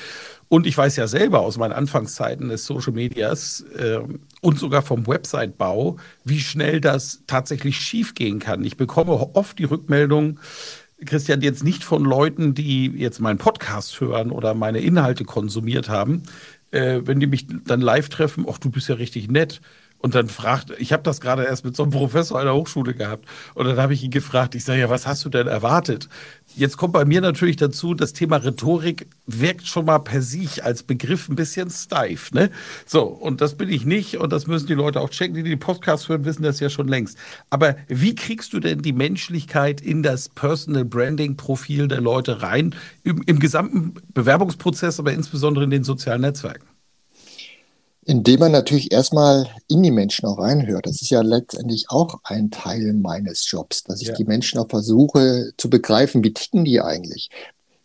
Und 0.49 0.67
ich 0.67 0.77
weiß 0.77 0.97
ja 0.97 1.07
selber 1.07 1.43
aus 1.43 1.57
meinen 1.57 1.71
Anfangszeiten 1.71 2.49
des 2.49 2.67
Social 2.67 2.93
Medias 2.95 3.65
äh, 3.79 4.01
und 4.41 4.59
sogar 4.59 4.83
vom 4.83 5.07
Website-Bau, 5.07 5.99
wie 6.25 6.41
schnell 6.41 6.81
das 6.81 7.23
tatsächlich 7.29 7.77
schiefgehen 7.77 8.41
kann. 8.41 8.65
Ich 8.65 8.77
bekomme 8.77 9.13
oft 9.13 9.57
die 9.57 9.65
Rückmeldung, 9.65 10.41
Christian, 11.07 11.43
jetzt 11.43 11.63
nicht 11.63 11.85
von 11.85 12.05
Leuten, 12.05 12.55
die 12.55 12.87
jetzt 12.87 13.21
meinen 13.21 13.39
Podcast 13.39 14.01
hören 14.01 14.33
oder 14.33 14.55
meine 14.55 14.81
Inhalte 14.81 15.25
konsumiert 15.25 15.89
haben, 15.89 16.25
äh, 16.73 17.01
wenn 17.05 17.21
die 17.21 17.27
mich 17.27 17.47
dann 17.49 17.81
live 17.81 18.09
treffen, 18.09 18.47
ach, 18.49 18.59
du 18.59 18.71
bist 18.71 18.89
ja 18.89 18.97
richtig 18.97 19.31
nett. 19.31 19.61
Und 20.03 20.17
dann 20.17 20.29
fragt, 20.29 20.73
ich 20.79 20.93
habe 20.93 21.05
das 21.05 21.21
gerade 21.21 21.45
erst 21.45 21.65
mit 21.65 21.77
so 21.77 21.85
einem 21.85 21.93
Professor 21.93 22.39
einer 22.39 22.55
Hochschule 22.55 22.93
gehabt. 22.93 23.25
Und 23.55 23.67
dann 23.67 23.77
habe 23.77 23.95
ich 23.95 24.03
ihn 24.03 24.11
gefragt, 24.11 24.57
ich 24.57 24.65
sage, 24.65 24.81
ja, 24.81 24.91
was 24.91 25.07
hast 25.07 25.25
du 25.25 25.29
denn 25.29 25.47
erwartet? 25.47 26.09
Jetzt 26.57 26.77
kommt 26.77 26.93
bei 26.93 27.05
mir 27.05 27.21
natürlich 27.21 27.55
dazu, 27.55 27.95
das 27.95 28.13
Thema 28.13 28.39
Rhetorik 28.39 29.07
wirkt 29.27 29.65
schon 29.65 29.85
mal 29.85 30.01
per 30.01 30.21
sich 30.21 30.65
als 30.65 30.83
Begriff 30.83 31.29
ein 31.29 31.37
bisschen 31.37 31.71
steif. 31.71 32.33
Ne? 32.33 32.51
So, 32.85 33.05
und 33.05 33.41
das 33.41 33.55
bin 33.55 33.69
ich 33.69 33.85
nicht. 33.85 34.17
Und 34.17 34.33
das 34.33 34.49
müssen 34.49 34.67
die 34.67 34.75
Leute 34.75 35.01
auch 35.01 35.09
checken, 35.09 35.37
die 35.37 35.45
die 35.45 35.57
Podcasts 35.57 36.09
hören, 36.09 36.25
wissen 36.25 36.43
das 36.43 36.59
ja 36.59 36.69
schon 36.69 36.89
längst. 36.89 37.17
Aber 37.51 37.77
wie 37.87 38.17
kriegst 38.17 38.53
du 38.53 38.59
denn 38.59 38.83
die 38.83 38.93
Menschlichkeit 38.93 39.81
in 39.81 40.03
das 40.03 40.29
Personal 40.29 40.85
Branding 40.85 41.37
Profil 41.37 41.87
der 41.87 42.01
Leute 42.01 42.43
rein? 42.43 42.75
Im, 43.05 43.23
im 43.27 43.39
gesamten 43.39 43.95
Bewerbungsprozess, 44.15 44.99
aber 44.99 45.13
insbesondere 45.13 45.63
in 45.63 45.71
den 45.71 45.85
sozialen 45.85 46.23
Netzwerken? 46.23 46.72
Indem 48.05 48.41
man 48.41 48.53
natürlich 48.53 48.91
erstmal 48.91 49.49
in 49.69 49.83
die 49.83 49.93
Menschen 49.93 50.27
auch 50.27 50.39
reinhört. 50.39 50.87
Das 50.87 51.01
ist 51.03 51.11
ja 51.11 51.23
letztendlich 51.23 51.87
auch 51.89 52.21
ein 52.25 52.51
Teil 52.51 52.95
meines 52.95 53.49
Jobs, 53.49 53.85
dass 53.85 54.01
ich 54.01 54.09
ja. 54.09 54.15
die 54.15 54.25
Menschen 54.25 54.59
auch 54.59 54.69
versuche 54.69 55.53
zu 55.57 55.71
begreifen, 55.71 56.25
wie 56.25 56.33
ticken 56.33 56.65
die 56.65 56.81
eigentlich? 56.81 57.31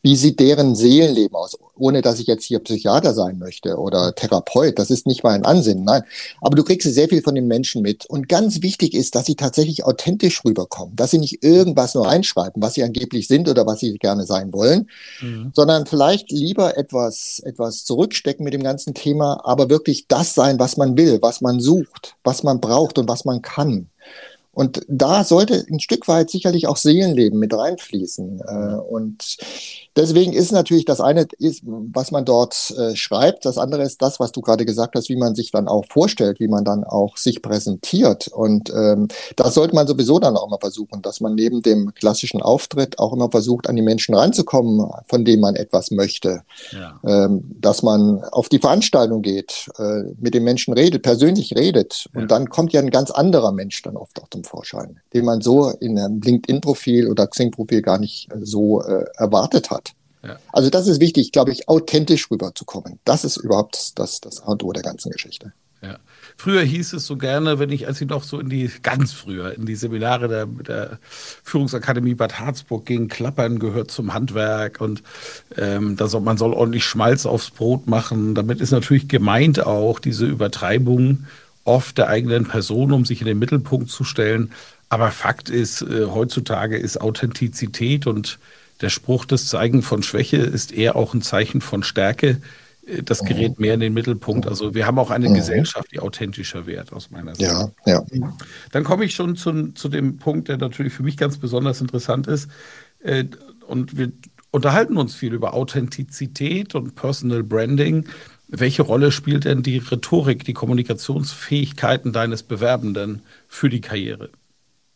Wie 0.02 0.16
sieht 0.16 0.40
deren 0.40 0.76
Seelenleben 0.76 1.36
aus, 1.36 1.58
ohne 1.76 2.02
dass 2.02 2.20
ich 2.20 2.28
jetzt 2.28 2.46
hier 2.46 2.60
Psychiater 2.60 3.14
sein 3.14 3.40
möchte 3.40 3.78
oder 3.78 4.14
Therapeut. 4.16 4.80
Das 4.80 4.90
ist 4.90 5.08
nicht 5.08 5.24
mein 5.24 5.46
Ansinnen, 5.46 5.84
nein. 5.84 6.04
Aber 6.42 6.56
du 6.56 6.64
kriegst 6.64 6.88
sehr 6.88 7.10
viel 7.10 7.22
von 7.22 7.36
den 7.36 7.48
Menschen 7.48 7.82
mit. 7.82 8.06
Und 8.06 8.30
ganz 8.30 8.62
wichtig 8.62 8.94
ist, 8.94 9.16
dass 9.16 9.26
sie 9.26 9.36
tatsächlich 9.36 9.86
authentisch 9.86 10.44
rüberkommen, 10.46 10.96
dass 10.96 11.12
sie 11.12 11.18
nicht 11.18 11.44
irgendwas 11.44 11.96
nur 11.96 12.08
einschreiben, 12.08 12.62
was 12.62 12.76
sie 12.76 12.84
angeblich 12.84 13.28
sind 13.28 13.50
oder 13.50 13.66
was 13.66 13.80
sie 13.80 13.98
gerne 13.98 14.26
sein 14.26 14.54
wollen, 14.54 14.90
mhm. 15.22 15.52
sondern 15.54 15.86
vielleicht 15.86 16.32
lieber 16.32 16.78
etwas, 16.78 17.42
etwas 17.44 17.84
zurückstecken 17.84 18.44
mit 18.44 18.54
dem 18.54 18.64
ganzen 18.64 18.94
Thema, 18.94 19.42
aber 19.44 19.70
wirklich 19.70 20.08
das 20.08 20.34
sein, 20.34 20.60
was 20.60 20.78
man 20.78 20.98
will, 20.98 21.20
was 21.22 21.42
man 21.42 21.60
sucht, 21.60 22.16
was 22.24 22.44
man 22.44 22.62
braucht 22.62 22.98
und 22.98 23.10
was 23.10 23.26
man 23.26 23.42
kann. 23.42 23.90
Und 24.58 24.82
da 24.88 25.24
sollte 25.24 25.68
ein 25.70 25.80
Stück 25.80 26.08
weit 26.08 26.32
sicherlich 26.32 26.66
auch 26.66 26.78
Seelenleben 26.78 27.38
mit 27.38 27.54
reinfließen. 27.54 28.42
Äh, 28.42 28.78
und 28.78 29.38
deswegen 29.96 30.34
ist 30.34 30.52
natürlich 30.52 30.84
das 30.84 31.00
eine, 31.00 31.28
ist, 31.38 31.62
was 31.64 32.10
man 32.10 32.26
dort 32.26 32.74
äh, 32.76 32.96
schreibt, 32.96 33.46
das 33.46 33.60
andere 33.60 33.84
ist 33.84 34.02
das, 34.02 34.20
was 34.20 34.32
du 34.32 34.42
gerade 34.42 34.66
gesagt 34.66 34.96
hast, 34.96 35.10
wie 35.10 35.16
man 35.16 35.36
sich 35.36 35.52
dann 35.52 35.68
auch 35.68 35.86
vorstellt, 35.88 36.40
wie 36.40 36.48
man 36.48 36.66
dann 36.66 36.84
auch 36.84 37.18
sich 37.18 37.44
präsentiert. 37.44 38.30
Und 38.30 38.72
ähm, 38.76 39.10
das 39.36 39.54
sollte 39.54 39.76
man 39.76 39.86
sowieso 39.86 40.18
dann 40.18 40.36
auch 40.36 40.50
mal 40.50 40.58
versuchen, 40.60 41.04
dass 41.04 41.22
man 41.22 41.36
neben 41.36 41.62
dem 41.62 41.94
klassischen 41.94 42.42
Auftritt 42.42 42.98
auch 42.98 43.14
immer 43.14 43.30
versucht, 43.30 43.70
an 43.70 43.76
die 43.76 43.84
Menschen 43.84 44.16
reinzukommen, 44.16 44.90
von 45.08 45.24
denen 45.24 45.42
man 45.44 45.56
etwas 45.56 45.92
möchte. 45.92 46.42
Ja. 46.72 47.00
Ähm, 47.06 47.44
dass 47.62 47.84
man 47.84 48.24
auf 48.24 48.50
die 48.50 48.58
Veranstaltung 48.58 49.22
geht, 49.22 49.70
äh, 49.78 50.16
mit 50.20 50.34
den 50.34 50.44
Menschen 50.44 50.74
redet, 50.74 51.04
persönlich 51.04 51.56
redet. 51.56 52.10
Ja. 52.16 52.22
Und 52.22 52.32
dann 52.32 52.50
kommt 52.50 52.74
ja 52.74 52.82
ein 52.82 52.90
ganz 52.90 53.12
anderer 53.12 53.52
Mensch 53.52 53.84
dann 53.84 53.98
oft 53.98 54.20
auch 54.20 54.30
zum 54.32 54.47
Vorschein, 54.48 55.00
den 55.14 55.26
man 55.26 55.42
so 55.42 55.70
in 55.70 55.98
einem 56.00 56.22
LinkedIn-Profil 56.22 57.08
oder 57.08 57.28
Xing-Profil 57.28 57.82
gar 57.82 58.00
nicht 58.00 58.32
äh, 58.32 58.38
so 58.42 58.82
äh, 58.82 59.06
erwartet 59.16 59.70
hat. 59.70 59.94
Ja. 60.24 60.38
Also 60.52 60.70
das 60.70 60.88
ist 60.88 61.00
wichtig, 61.00 61.32
glaube 61.32 61.52
ich, 61.52 61.70
authentisch 61.70 62.32
rüberzukommen. 62.32 63.00
Das 63.06 63.24
ist 63.24 63.38
überhaupt 63.38 63.94
das, 64.00 64.22
das 64.22 64.42
A 64.42 64.52
und 64.52 64.64
O 64.64 64.72
der 64.74 64.84
ganzen 64.84 65.12
Geschichte. 65.12 65.54
Ja. 65.82 65.98
Früher 66.36 66.62
hieß 66.62 66.94
es 66.94 67.06
so 67.06 67.18
gerne, 67.18 67.60
wenn 67.60 67.72
ich, 67.72 67.88
als 67.88 68.02
ich 68.02 68.08
noch 68.08 68.24
so 68.24 68.40
in 68.40 68.50
die, 68.50 68.70
ganz 68.82 69.14
früher, 69.14 69.54
in 69.56 69.66
die 69.66 69.76
Seminare 69.76 70.28
der, 70.28 70.46
der 70.46 71.00
Führungsakademie 71.10 72.16
Bad 72.16 72.40
Harzburg 72.40 72.86
ging, 72.86 73.08
Klappern 73.08 73.60
gehört 73.60 73.92
zum 73.92 74.14
Handwerk 74.14 74.82
und 74.82 75.04
ähm, 75.56 75.96
da 75.96 76.08
soll, 76.08 76.22
man 76.22 76.38
soll 76.38 76.54
ordentlich 76.54 76.84
Schmalz 76.84 77.26
aufs 77.26 77.52
Brot 77.52 77.88
machen. 77.88 78.34
Damit 78.34 78.60
ist 78.60 78.72
natürlich 78.72 79.08
gemeint 79.08 79.66
auch 79.66 80.00
diese 80.00 80.26
Übertreibung 80.26 81.26
oft 81.68 81.98
der 81.98 82.08
eigenen 82.08 82.46
Person, 82.46 82.92
um 82.92 83.06
sich 83.06 83.22
in 83.22 83.28
den 83.28 83.40
Mittelpunkt 83.40 83.90
zu 83.90 84.04
stellen. 84.04 84.52
Aber 84.90 85.12
Fakt 85.12 85.50
ist, 85.50 85.82
äh, 85.82 86.06
heutzutage 86.06 86.78
ist 86.78 87.00
Authentizität 87.02 88.08
und 88.08 88.40
der 88.82 88.90
Spruch, 88.90 89.26
das 89.26 89.48
Zeigen 89.48 89.82
von 89.82 90.04
Schwäche 90.04 90.38
ist 90.38 90.72
eher 90.72 90.96
auch 90.96 91.14
ein 91.14 91.22
Zeichen 91.22 91.62
von 91.62 91.84
Stärke. 91.84 92.42
Äh, 92.88 93.04
das 93.04 93.24
gerät 93.24 93.60
mehr 93.60 93.74
in 93.74 93.80
den 93.80 93.94
Mittelpunkt. 93.94 94.48
Also 94.48 94.74
wir 94.74 94.86
haben 94.86 95.00
auch 95.00 95.12
eine 95.12 95.30
mhm. 95.30 95.36
Gesellschaft, 95.36 95.92
die 95.92 96.00
authentischer 96.00 96.66
wird, 96.66 96.94
aus 96.94 97.12
meiner 97.12 97.36
Sicht. 97.36 97.50
Ja, 97.52 97.70
ja. 97.86 98.04
Dann 98.72 98.84
komme 98.84 99.06
ich 99.06 99.14
schon 99.14 99.36
zu, 99.36 99.74
zu 99.74 99.90
dem 99.90 100.18
Punkt, 100.18 100.48
der 100.48 100.58
natürlich 100.58 100.94
für 100.94 101.04
mich 101.04 101.18
ganz 101.18 101.38
besonders 101.38 101.82
interessant 101.82 102.28
ist. 102.28 102.50
Äh, 103.00 103.26
und 103.68 103.98
wir 103.98 104.12
unterhalten 104.52 104.98
uns 104.98 105.16
viel 105.16 105.34
über 105.34 105.54
Authentizität 105.54 106.76
und 106.76 106.96
Personal 106.96 107.44
Branding. 107.44 108.06
Welche 108.48 108.82
Rolle 108.82 109.12
spielt 109.12 109.46
denn 109.46 109.62
die 109.62 109.78
Rhetorik, 109.78 110.46
die 110.46 110.54
Kommunikationsfähigkeiten 110.54 112.14
deines 112.14 112.44
Bewerbenden 112.44 113.22
für 113.48 113.70
die 113.70 113.82
Karriere? 113.82 114.30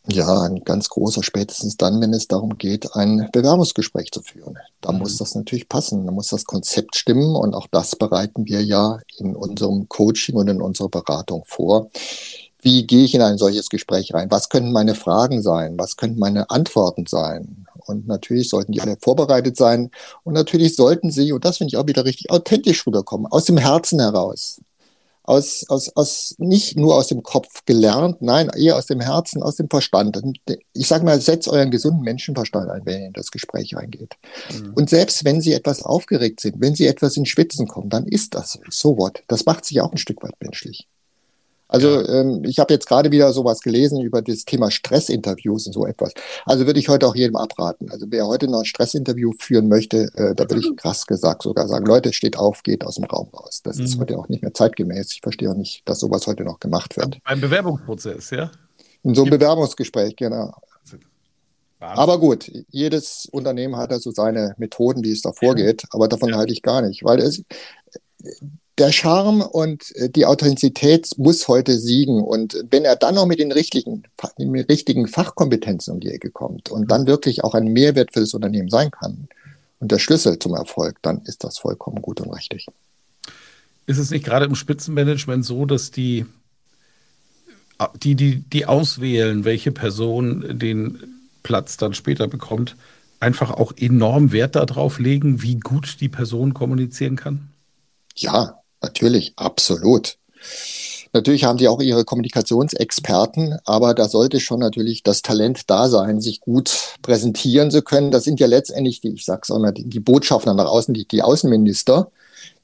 Ja, 0.08 0.42
ein 0.42 0.64
ganz 0.64 0.88
großer, 0.88 1.22
spätestens 1.22 1.76
dann, 1.76 2.00
wenn 2.00 2.12
es 2.12 2.26
darum 2.26 2.58
geht, 2.58 2.96
ein 2.96 3.28
Bewerbungsgespräch 3.30 4.10
zu 4.10 4.20
führen. 4.22 4.58
Da 4.80 4.90
mhm. 4.90 4.98
muss 4.98 5.18
das 5.18 5.34
natürlich 5.36 5.68
passen, 5.68 6.06
da 6.06 6.12
muss 6.12 6.28
das 6.28 6.44
Konzept 6.44 6.96
stimmen 6.96 7.36
und 7.36 7.54
auch 7.54 7.68
das 7.70 7.94
bereiten 7.94 8.46
wir 8.46 8.64
ja 8.64 8.98
in 9.18 9.36
unserem 9.36 9.88
Coaching 9.88 10.34
und 10.34 10.48
in 10.48 10.60
unserer 10.60 10.88
Beratung 10.88 11.44
vor. 11.46 11.90
Wie 12.60 12.86
gehe 12.86 13.04
ich 13.04 13.14
in 13.14 13.22
ein 13.22 13.38
solches 13.38 13.68
Gespräch 13.68 14.12
rein? 14.14 14.30
Was 14.30 14.48
könnten 14.48 14.72
meine 14.72 14.94
Fragen 14.94 15.42
sein? 15.42 15.78
Was 15.78 15.96
könnten 15.96 16.18
meine 16.18 16.50
Antworten 16.50 17.06
sein? 17.06 17.66
Und 17.86 18.06
natürlich 18.06 18.48
sollten 18.48 18.72
die 18.72 18.80
alle 18.80 18.96
vorbereitet 19.00 19.56
sein. 19.56 19.90
Und 20.24 20.34
natürlich 20.34 20.76
sollten 20.76 21.10
sie, 21.10 21.32
und 21.32 21.44
das 21.44 21.58
finde 21.58 21.68
ich 21.68 21.76
auch 21.76 21.86
wieder 21.86 22.04
richtig, 22.04 22.30
authentisch 22.30 22.86
rüberkommen, 22.86 23.26
aus 23.26 23.44
dem 23.44 23.56
Herzen 23.56 24.00
heraus 24.00 24.60
aus, 25.24 25.64
aus, 25.68 25.88
aus, 25.96 26.34
nicht 26.38 26.76
nur 26.76 26.96
aus 26.96 27.08
dem 27.08 27.22
Kopf 27.22 27.64
gelernt, 27.64 28.22
nein, 28.22 28.50
eher 28.56 28.76
aus 28.76 28.86
dem 28.86 29.00
Herzen, 29.00 29.42
aus 29.42 29.56
dem 29.56 29.68
Verstand. 29.68 30.20
Ich 30.72 30.88
sage 30.88 31.04
mal, 31.04 31.20
setzt 31.20 31.48
euren 31.48 31.70
gesunden 31.70 32.02
Menschenverstand 32.02 32.70
ein, 32.70 32.84
wenn 32.84 33.00
ihr 33.00 33.06
in 33.08 33.12
das 33.12 33.30
Gespräch 33.30 33.76
reingeht. 33.76 34.16
Mhm. 34.52 34.72
Und 34.74 34.90
selbst 34.90 35.24
wenn 35.24 35.40
Sie 35.40 35.52
etwas 35.52 35.82
aufgeregt 35.82 36.40
sind, 36.40 36.60
wenn 36.60 36.74
Sie 36.74 36.86
etwas 36.86 37.16
in 37.16 37.26
Schwitzen 37.26 37.68
kommen, 37.68 37.88
dann 37.88 38.06
ist 38.06 38.34
das 38.34 38.58
so 38.68 38.98
what. 38.98 39.22
Das 39.28 39.46
macht 39.46 39.64
sich 39.64 39.80
auch 39.80 39.92
ein 39.92 39.98
Stück 39.98 40.22
weit 40.22 40.34
menschlich. 40.40 40.88
Also 41.72 42.06
ähm, 42.06 42.44
ich 42.44 42.58
habe 42.58 42.72
jetzt 42.74 42.86
gerade 42.86 43.10
wieder 43.10 43.32
sowas 43.32 43.60
gelesen 43.60 44.02
über 44.02 44.20
das 44.20 44.44
Thema 44.44 44.70
Stressinterviews 44.70 45.66
und 45.66 45.72
so 45.72 45.86
etwas. 45.86 46.12
Also 46.44 46.66
würde 46.66 46.78
ich 46.78 46.90
heute 46.90 47.06
auch 47.06 47.16
jedem 47.16 47.36
abraten. 47.36 47.90
Also 47.90 48.06
wer 48.10 48.26
heute 48.26 48.46
noch 48.46 48.60
ein 48.60 48.64
Stressinterview 48.66 49.32
führen 49.38 49.68
möchte, 49.68 50.10
äh, 50.14 50.34
da 50.34 50.44
würde 50.50 50.60
ich 50.60 50.76
krass 50.76 51.06
gesagt 51.06 51.42
sogar 51.42 51.66
sagen, 51.68 51.86
Leute, 51.86 52.12
steht 52.12 52.36
auf, 52.36 52.62
geht 52.62 52.84
aus 52.84 52.96
dem 52.96 53.04
Raum 53.04 53.28
raus. 53.32 53.62
Das 53.64 53.78
mhm. 53.78 53.84
ist 53.84 53.98
heute 53.98 54.18
auch 54.18 54.28
nicht 54.28 54.42
mehr 54.42 54.52
zeitgemäß. 54.52 55.12
Ich 55.14 55.22
verstehe 55.22 55.50
auch 55.50 55.56
nicht, 55.56 55.88
dass 55.88 56.00
sowas 56.00 56.26
heute 56.26 56.44
noch 56.44 56.60
gemacht 56.60 56.98
wird. 56.98 57.18
Ein 57.24 57.40
Bewerbungsprozess, 57.40 58.30
ja? 58.30 58.50
In 59.02 59.14
so 59.14 59.22
einem 59.22 59.30
Bewerbungsgespräch, 59.30 60.14
genau. 60.14 60.52
Aber 61.80 62.20
gut, 62.20 62.50
jedes 62.68 63.26
Unternehmen 63.32 63.76
hat 63.76 63.90
also 63.90 64.12
seine 64.12 64.54
Methoden, 64.58 65.02
wie 65.02 65.10
es 65.10 65.22
da 65.22 65.32
vorgeht, 65.32 65.84
aber 65.90 66.06
davon 66.06 66.36
halte 66.36 66.52
ich 66.52 66.62
gar 66.62 66.80
nicht, 66.82 67.02
weil 67.02 67.18
es, 67.18 67.42
der 68.82 68.90
Charme 68.90 69.42
und 69.42 69.94
äh, 69.94 70.10
die 70.10 70.26
Authentizität 70.26 71.12
muss 71.16 71.46
heute 71.46 71.78
siegen. 71.78 72.20
Und 72.20 72.56
wenn 72.68 72.84
er 72.84 72.96
dann 72.96 73.14
noch 73.14 73.26
mit 73.26 73.38
den 73.38 73.52
richtigen, 73.52 74.02
mit 74.38 74.68
richtigen 74.68 75.06
Fachkompetenzen 75.06 75.94
um 75.94 76.00
die 76.00 76.10
Ecke 76.10 76.30
kommt 76.30 76.68
und 76.68 76.90
dann 76.90 77.06
wirklich 77.06 77.44
auch 77.44 77.54
ein 77.54 77.68
Mehrwert 77.68 78.12
für 78.12 78.20
das 78.20 78.34
Unternehmen 78.34 78.70
sein 78.70 78.90
kann 78.90 79.28
und 79.78 79.92
der 79.92 80.00
Schlüssel 80.00 80.38
zum 80.40 80.54
Erfolg, 80.54 80.96
dann 81.02 81.22
ist 81.26 81.44
das 81.44 81.58
vollkommen 81.58 82.02
gut 82.02 82.20
und 82.20 82.30
richtig. 82.32 82.66
Ist 83.86 83.98
es 83.98 84.10
nicht 84.10 84.24
gerade 84.24 84.46
im 84.46 84.56
Spitzenmanagement 84.56 85.44
so, 85.44 85.64
dass 85.64 85.92
die, 85.92 86.26
die, 88.02 88.16
die, 88.16 88.38
die 88.40 88.66
auswählen, 88.66 89.44
welche 89.44 89.70
Person 89.70 90.58
den 90.58 91.20
Platz 91.44 91.76
dann 91.76 91.94
später 91.94 92.26
bekommt, 92.26 92.74
einfach 93.20 93.52
auch 93.52 93.72
enorm 93.76 94.32
Wert 94.32 94.56
darauf 94.56 94.98
legen, 94.98 95.40
wie 95.42 95.60
gut 95.60 96.00
die 96.00 96.08
Person 96.08 96.52
kommunizieren 96.52 97.14
kann? 97.14 97.48
Ja, 98.16 98.61
Natürlich, 98.82 99.32
absolut. 99.36 100.18
Natürlich 101.14 101.44
haben 101.44 101.58
die 101.58 101.68
auch 101.68 101.80
ihre 101.80 102.04
Kommunikationsexperten, 102.04 103.58
aber 103.64 103.92
da 103.92 104.08
sollte 104.08 104.40
schon 104.40 104.60
natürlich 104.60 105.02
das 105.02 105.20
Talent 105.20 105.68
da 105.68 105.88
sein, 105.88 106.20
sich 106.20 106.40
gut 106.40 106.96
präsentieren 107.02 107.70
zu 107.70 107.82
können. 107.82 108.10
Das 108.10 108.24
sind 108.24 108.40
ja 108.40 108.46
letztendlich 108.46 109.02
die, 109.02 109.10
ich 109.10 109.26
sag's 109.26 109.50
auch 109.50 109.58
mal, 109.58 109.72
die, 109.72 109.84
die 109.84 110.00
Botschafter 110.00 110.54
nach 110.54 110.66
außen, 110.66 110.94
die, 110.94 111.06
die 111.06 111.22
Außenminister, 111.22 112.10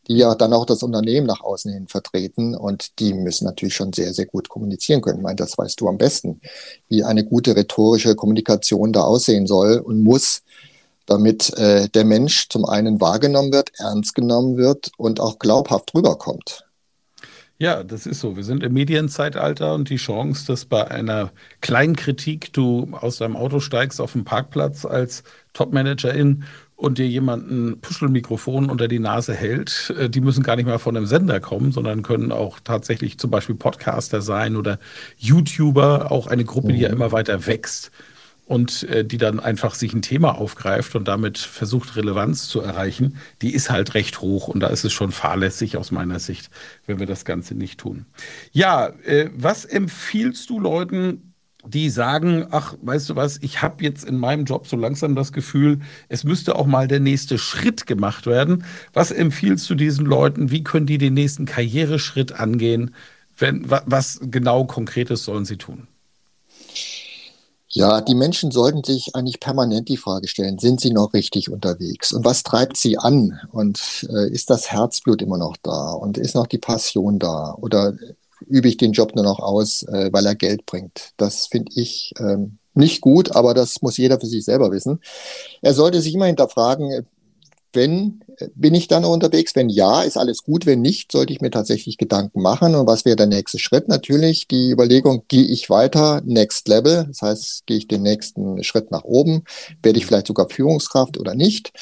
die 0.08 0.16
ja 0.16 0.34
dann 0.34 0.54
auch 0.54 0.64
das 0.64 0.82
Unternehmen 0.82 1.26
nach 1.26 1.42
außen 1.42 1.70
hin 1.70 1.88
vertreten 1.88 2.54
und 2.56 2.98
die 2.98 3.12
müssen 3.12 3.44
natürlich 3.44 3.74
schon 3.74 3.92
sehr, 3.92 4.14
sehr 4.14 4.24
gut 4.24 4.48
kommunizieren 4.48 5.02
können. 5.02 5.18
Ich 5.18 5.22
meine, 5.22 5.36
das 5.36 5.58
weißt 5.58 5.78
du 5.78 5.88
am 5.88 5.98
besten, 5.98 6.40
wie 6.88 7.04
eine 7.04 7.24
gute 7.24 7.54
rhetorische 7.54 8.14
Kommunikation 8.14 8.94
da 8.94 9.02
aussehen 9.02 9.46
soll 9.46 9.76
und 9.76 10.02
muss 10.02 10.40
damit 11.08 11.56
äh, 11.58 11.88
der 11.88 12.04
Mensch 12.04 12.48
zum 12.48 12.64
einen 12.64 13.00
wahrgenommen 13.00 13.52
wird, 13.52 13.70
ernst 13.78 14.14
genommen 14.14 14.56
wird 14.56 14.90
und 14.98 15.20
auch 15.20 15.38
glaubhaft 15.38 15.94
rüberkommt. 15.94 16.64
Ja, 17.60 17.82
das 17.82 18.06
ist 18.06 18.20
so. 18.20 18.36
Wir 18.36 18.44
sind 18.44 18.62
im 18.62 18.72
Medienzeitalter 18.72 19.74
und 19.74 19.90
die 19.90 19.96
Chance, 19.96 20.46
dass 20.46 20.64
bei 20.64 20.88
einer 20.88 21.32
kleinen 21.60 21.96
Kritik 21.96 22.52
du 22.52 22.88
aus 22.92 23.18
deinem 23.18 23.34
Auto 23.34 23.58
steigst 23.58 24.00
auf 24.00 24.12
dem 24.12 24.24
Parkplatz 24.24 24.84
als 24.84 25.24
Topmanagerin 25.54 26.44
und 26.76 26.98
dir 26.98 27.08
jemanden 27.08 27.80
Puschelmikrofon 27.80 28.70
unter 28.70 28.86
die 28.86 29.00
Nase 29.00 29.34
hält, 29.34 29.92
äh, 29.98 30.08
die 30.08 30.20
müssen 30.20 30.44
gar 30.44 30.54
nicht 30.54 30.66
mal 30.66 30.78
von 30.78 30.96
einem 30.96 31.06
Sender 31.06 31.40
kommen, 31.40 31.72
sondern 31.72 32.02
können 32.02 32.30
auch 32.30 32.60
tatsächlich 32.62 33.18
zum 33.18 33.30
Beispiel 33.30 33.56
Podcaster 33.56 34.22
sein 34.22 34.54
oder 34.54 34.78
YouTuber, 35.16 36.12
auch 36.12 36.28
eine 36.28 36.44
Gruppe, 36.44 36.72
die 36.74 36.80
ja 36.80 36.88
mhm. 36.90 36.94
immer 36.94 37.12
weiter 37.12 37.46
wächst 37.46 37.90
und 38.48 38.84
äh, 38.84 39.04
die 39.04 39.18
dann 39.18 39.40
einfach 39.40 39.74
sich 39.74 39.92
ein 39.92 40.00
Thema 40.00 40.38
aufgreift 40.38 40.96
und 40.96 41.06
damit 41.06 41.36
versucht, 41.36 41.96
Relevanz 41.96 42.48
zu 42.48 42.60
erreichen, 42.62 43.18
die 43.42 43.52
ist 43.52 43.68
halt 43.68 43.92
recht 43.92 44.22
hoch 44.22 44.48
und 44.48 44.60
da 44.60 44.68
ist 44.68 44.84
es 44.84 44.92
schon 44.92 45.12
fahrlässig 45.12 45.76
aus 45.76 45.90
meiner 45.90 46.18
Sicht, 46.18 46.48
wenn 46.86 46.98
wir 46.98 47.06
das 47.06 47.26
Ganze 47.26 47.54
nicht 47.54 47.78
tun. 47.78 48.06
Ja, 48.50 48.88
äh, 49.04 49.28
was 49.34 49.66
empfiehlst 49.66 50.48
du 50.48 50.60
Leuten, 50.60 51.34
die 51.66 51.90
sagen, 51.90 52.46
ach, 52.50 52.74
weißt 52.80 53.10
du 53.10 53.16
was, 53.16 53.38
ich 53.42 53.60
habe 53.60 53.84
jetzt 53.84 54.04
in 54.04 54.16
meinem 54.16 54.46
Job 54.46 54.66
so 54.66 54.76
langsam 54.76 55.14
das 55.14 55.32
Gefühl, 55.32 55.80
es 56.08 56.24
müsste 56.24 56.56
auch 56.56 56.66
mal 56.66 56.88
der 56.88 57.00
nächste 57.00 57.36
Schritt 57.36 57.86
gemacht 57.86 58.24
werden. 58.24 58.64
Was 58.94 59.10
empfiehlst 59.10 59.68
du 59.68 59.74
diesen 59.74 60.06
Leuten? 60.06 60.50
Wie 60.50 60.64
können 60.64 60.86
die 60.86 60.96
den 60.96 61.12
nächsten 61.12 61.44
Karriereschritt 61.44 62.32
angehen? 62.32 62.94
Wenn, 63.36 63.68
was 63.68 64.20
genau 64.22 64.64
Konkretes 64.64 65.24
sollen 65.24 65.44
sie 65.44 65.58
tun? 65.58 65.87
Ja, 67.70 68.00
die 68.00 68.14
Menschen 68.14 68.50
sollten 68.50 68.82
sich 68.82 69.14
eigentlich 69.14 69.40
permanent 69.40 69.88
die 69.90 69.98
Frage 69.98 70.26
stellen, 70.26 70.58
sind 70.58 70.80
sie 70.80 70.90
noch 70.90 71.12
richtig 71.12 71.50
unterwegs? 71.50 72.12
Und 72.12 72.24
was 72.24 72.42
treibt 72.42 72.78
sie 72.78 72.96
an? 72.96 73.38
Und 73.52 74.08
äh, 74.10 74.30
ist 74.30 74.48
das 74.48 74.70
Herzblut 74.70 75.20
immer 75.20 75.36
noch 75.36 75.56
da? 75.62 75.92
Und 75.92 76.16
ist 76.16 76.34
noch 76.34 76.46
die 76.46 76.58
Passion 76.58 77.18
da? 77.18 77.54
Oder 77.60 77.94
übe 78.46 78.68
ich 78.68 78.78
den 78.78 78.92
Job 78.92 79.14
nur 79.14 79.24
noch 79.24 79.40
aus, 79.40 79.82
äh, 79.82 80.08
weil 80.12 80.24
er 80.24 80.34
Geld 80.34 80.64
bringt? 80.64 81.10
Das 81.18 81.46
finde 81.46 81.72
ich 81.74 82.12
ähm, 82.18 82.58
nicht 82.72 83.02
gut, 83.02 83.36
aber 83.36 83.52
das 83.52 83.82
muss 83.82 83.98
jeder 83.98 84.18
für 84.18 84.26
sich 84.26 84.46
selber 84.46 84.70
wissen. 84.70 85.00
Er 85.60 85.74
sollte 85.74 86.00
sich 86.00 86.14
immer 86.14 86.26
hinterfragen, 86.26 87.06
wenn, 87.74 88.24
bin 88.54 88.74
ich 88.74 88.88
dann 88.88 89.04
unterwegs? 89.04 89.54
Wenn 89.54 89.68
ja, 89.68 90.02
ist 90.02 90.16
alles 90.16 90.42
gut. 90.42 90.66
Wenn 90.66 90.80
nicht, 90.80 91.12
sollte 91.12 91.32
ich 91.32 91.40
mir 91.40 91.50
tatsächlich 91.50 91.98
Gedanken 91.98 92.42
machen. 92.42 92.74
Und 92.74 92.86
was 92.86 93.04
wäre 93.04 93.16
der 93.16 93.26
nächste 93.26 93.58
Schritt? 93.58 93.88
Natürlich 93.88 94.48
die 94.48 94.70
Überlegung, 94.70 95.24
gehe 95.28 95.44
ich 95.44 95.70
weiter, 95.70 96.22
next 96.24 96.68
level? 96.68 97.06
Das 97.08 97.22
heißt, 97.22 97.66
gehe 97.66 97.78
ich 97.78 97.88
den 97.88 98.02
nächsten 98.02 98.62
Schritt 98.62 98.90
nach 98.90 99.04
oben? 99.04 99.44
Werde 99.82 99.98
ich 99.98 100.06
vielleicht 100.06 100.26
sogar 100.26 100.48
Führungskraft 100.48 101.18
oder 101.18 101.34
nicht? 101.34 101.72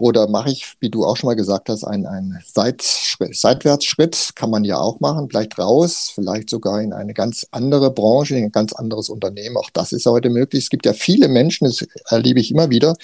Oder 0.00 0.28
mache 0.28 0.50
ich, 0.50 0.76
wie 0.80 0.88
du 0.88 1.04
auch 1.04 1.16
schon 1.16 1.28
mal 1.28 1.36
gesagt 1.36 1.68
hast, 1.68 1.84
einen, 1.84 2.06
einen 2.06 2.38
Seitschritt, 2.44 3.36
Seitwärtsschritt, 3.36 4.30
kann 4.34 4.48
man 4.48 4.64
ja 4.64 4.78
auch 4.78 4.98
machen, 5.00 5.28
vielleicht 5.28 5.58
raus, 5.58 6.10
vielleicht 6.14 6.48
sogar 6.48 6.80
in 6.80 6.94
eine 6.94 7.12
ganz 7.12 7.46
andere 7.50 7.90
Branche, 7.90 8.34
in 8.36 8.44
ein 8.44 8.52
ganz 8.52 8.72
anderes 8.72 9.10
Unternehmen. 9.10 9.58
Auch 9.58 9.68
das 9.70 9.92
ist 9.92 10.06
heute 10.06 10.30
möglich. 10.30 10.64
Es 10.64 10.70
gibt 10.70 10.86
ja 10.86 10.94
viele 10.94 11.28
Menschen, 11.28 11.66
das 11.66 11.86
erlebe 12.06 12.40
ich 12.40 12.50
immer 12.50 12.70
wieder, 12.70 12.96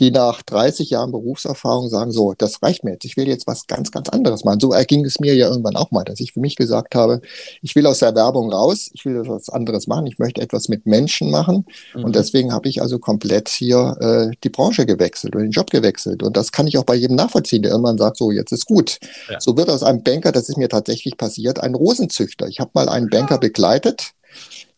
die 0.00 0.10
nach 0.10 0.40
30 0.40 0.88
Jahren 0.88 1.12
Berufserfahrung 1.12 1.90
sagen, 1.90 2.12
so, 2.12 2.32
das 2.32 2.62
reicht 2.62 2.82
mir 2.82 2.92
jetzt, 2.92 3.04
ich 3.04 3.18
will 3.18 3.28
jetzt 3.28 3.46
was 3.46 3.66
ganz, 3.66 3.90
ganz 3.90 4.08
anderes 4.08 4.44
machen. 4.44 4.60
So 4.60 4.72
erging 4.72 5.04
es 5.04 5.20
mir 5.20 5.34
ja 5.34 5.48
irgendwann 5.48 5.76
auch 5.76 5.90
mal, 5.90 6.04
dass 6.04 6.18
ich 6.18 6.32
für 6.32 6.40
mich 6.40 6.56
gesagt 6.56 6.94
habe, 6.94 7.20
ich 7.60 7.76
will 7.76 7.86
aus 7.86 7.98
der 7.98 8.14
Werbung 8.14 8.50
raus, 8.50 8.90
ich 8.94 9.04
will 9.04 9.20
etwas 9.20 9.50
anderes 9.50 9.86
machen, 9.86 10.06
ich 10.06 10.18
möchte 10.18 10.40
etwas 10.40 10.70
mit 10.70 10.86
Menschen 10.86 11.30
machen. 11.30 11.66
Mhm. 11.94 12.04
Und 12.04 12.16
deswegen 12.16 12.54
habe 12.54 12.70
ich 12.70 12.80
also 12.80 12.98
komplett 12.98 13.50
hier 13.50 13.96
äh, 14.00 14.36
die 14.42 14.48
Branche 14.48 14.86
gewechselt 14.86 15.36
oder 15.36 15.44
den 15.44 15.52
Job 15.52 15.70
gewechselt. 15.70 16.22
Und 16.22 16.37
das 16.38 16.52
kann 16.52 16.66
ich 16.66 16.78
auch 16.78 16.84
bei 16.84 16.94
jedem 16.94 17.16
nachvollziehen, 17.16 17.62
der 17.62 17.72
irgendwann 17.72 17.98
sagt, 17.98 18.16
so, 18.16 18.30
jetzt 18.30 18.52
ist 18.52 18.66
gut. 18.66 18.98
Ja. 19.30 19.40
So 19.40 19.56
wird 19.56 19.70
aus 19.70 19.82
einem 19.82 20.02
Banker, 20.02 20.32
das 20.32 20.48
ist 20.48 20.56
mir 20.56 20.68
tatsächlich 20.68 21.16
passiert, 21.16 21.60
ein 21.60 21.74
Rosenzüchter. 21.74 22.48
Ich 22.48 22.60
habe 22.60 22.70
mal 22.74 22.88
einen 22.88 23.10
Banker 23.10 23.38
begleitet, 23.38 24.12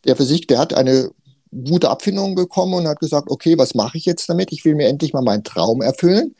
der 0.05 0.17
für 0.17 0.25
sich, 0.25 0.47
der 0.47 0.59
hat 0.59 0.75
eine 0.75 1.11
gute 1.53 1.91
Abfindung 1.91 2.35
bekommen 2.35 2.75
und 2.75 2.89
hat 2.89 3.01
gesagt, 3.01 3.31
okay, 3.31 3.59
was 3.59 3.75
mache 3.75 3.99
ich 3.99 4.05
jetzt 4.05 4.29
damit? 4.29 4.53
Ich 4.53 4.65
will 4.65 4.75
mir 4.75 4.89
endlich 4.89 5.13
mal 5.13 5.23
meinen 5.23 5.45
Traum 5.45 5.83
erfüllen. 5.83 6.35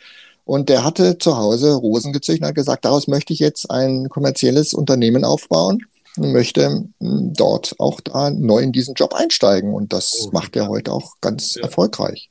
Und 0.45 0.69
der 0.69 0.85
hatte 0.85 1.19
zu 1.19 1.37
Hause 1.37 1.75
Rosen 1.75 2.13
gezüchtet 2.13 2.43
und 2.43 2.49
hat 2.49 2.55
gesagt, 2.55 2.85
daraus 2.85 3.07
möchte 3.07 3.33
ich 3.33 3.39
jetzt 3.39 3.71
ein 3.71 4.09
kommerzielles 4.09 4.75
Unternehmen 4.75 5.25
aufbauen 5.25 5.85
und 6.17 6.33
möchte 6.33 6.89
hm, 6.99 7.33
dort 7.35 7.75
auch 7.79 8.01
da 8.01 8.31
neu 8.31 8.59
in 8.59 8.73
diesen 8.73 8.95
Job 8.95 9.15
einsteigen. 9.15 9.75
Und 9.75 9.93
das 9.93 10.27
oh, 10.27 10.31
macht 10.33 10.57
er 10.57 10.69
heute 10.69 10.93
auch 10.93 11.15
ganz 11.21 11.55
ja. 11.55 11.63
erfolgreich. 11.63 12.31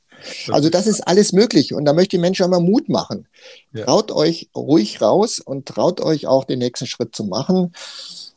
Also 0.50 0.70
das 0.70 0.86
ist 0.86 1.00
alles 1.00 1.32
möglich 1.32 1.74
und 1.74 1.84
da 1.84 1.92
möchte 1.92 2.16
ich 2.16 2.20
Menschen 2.20 2.46
immer 2.46 2.60
Mut 2.60 2.88
machen. 2.88 3.26
Ja. 3.72 3.84
Traut 3.84 4.12
euch 4.12 4.48
ruhig 4.54 5.00
raus 5.00 5.40
und 5.40 5.66
traut 5.66 6.00
euch 6.00 6.26
auch 6.26 6.44
den 6.44 6.58
nächsten 6.58 6.86
Schritt 6.86 7.14
zu 7.14 7.24
machen. 7.24 7.72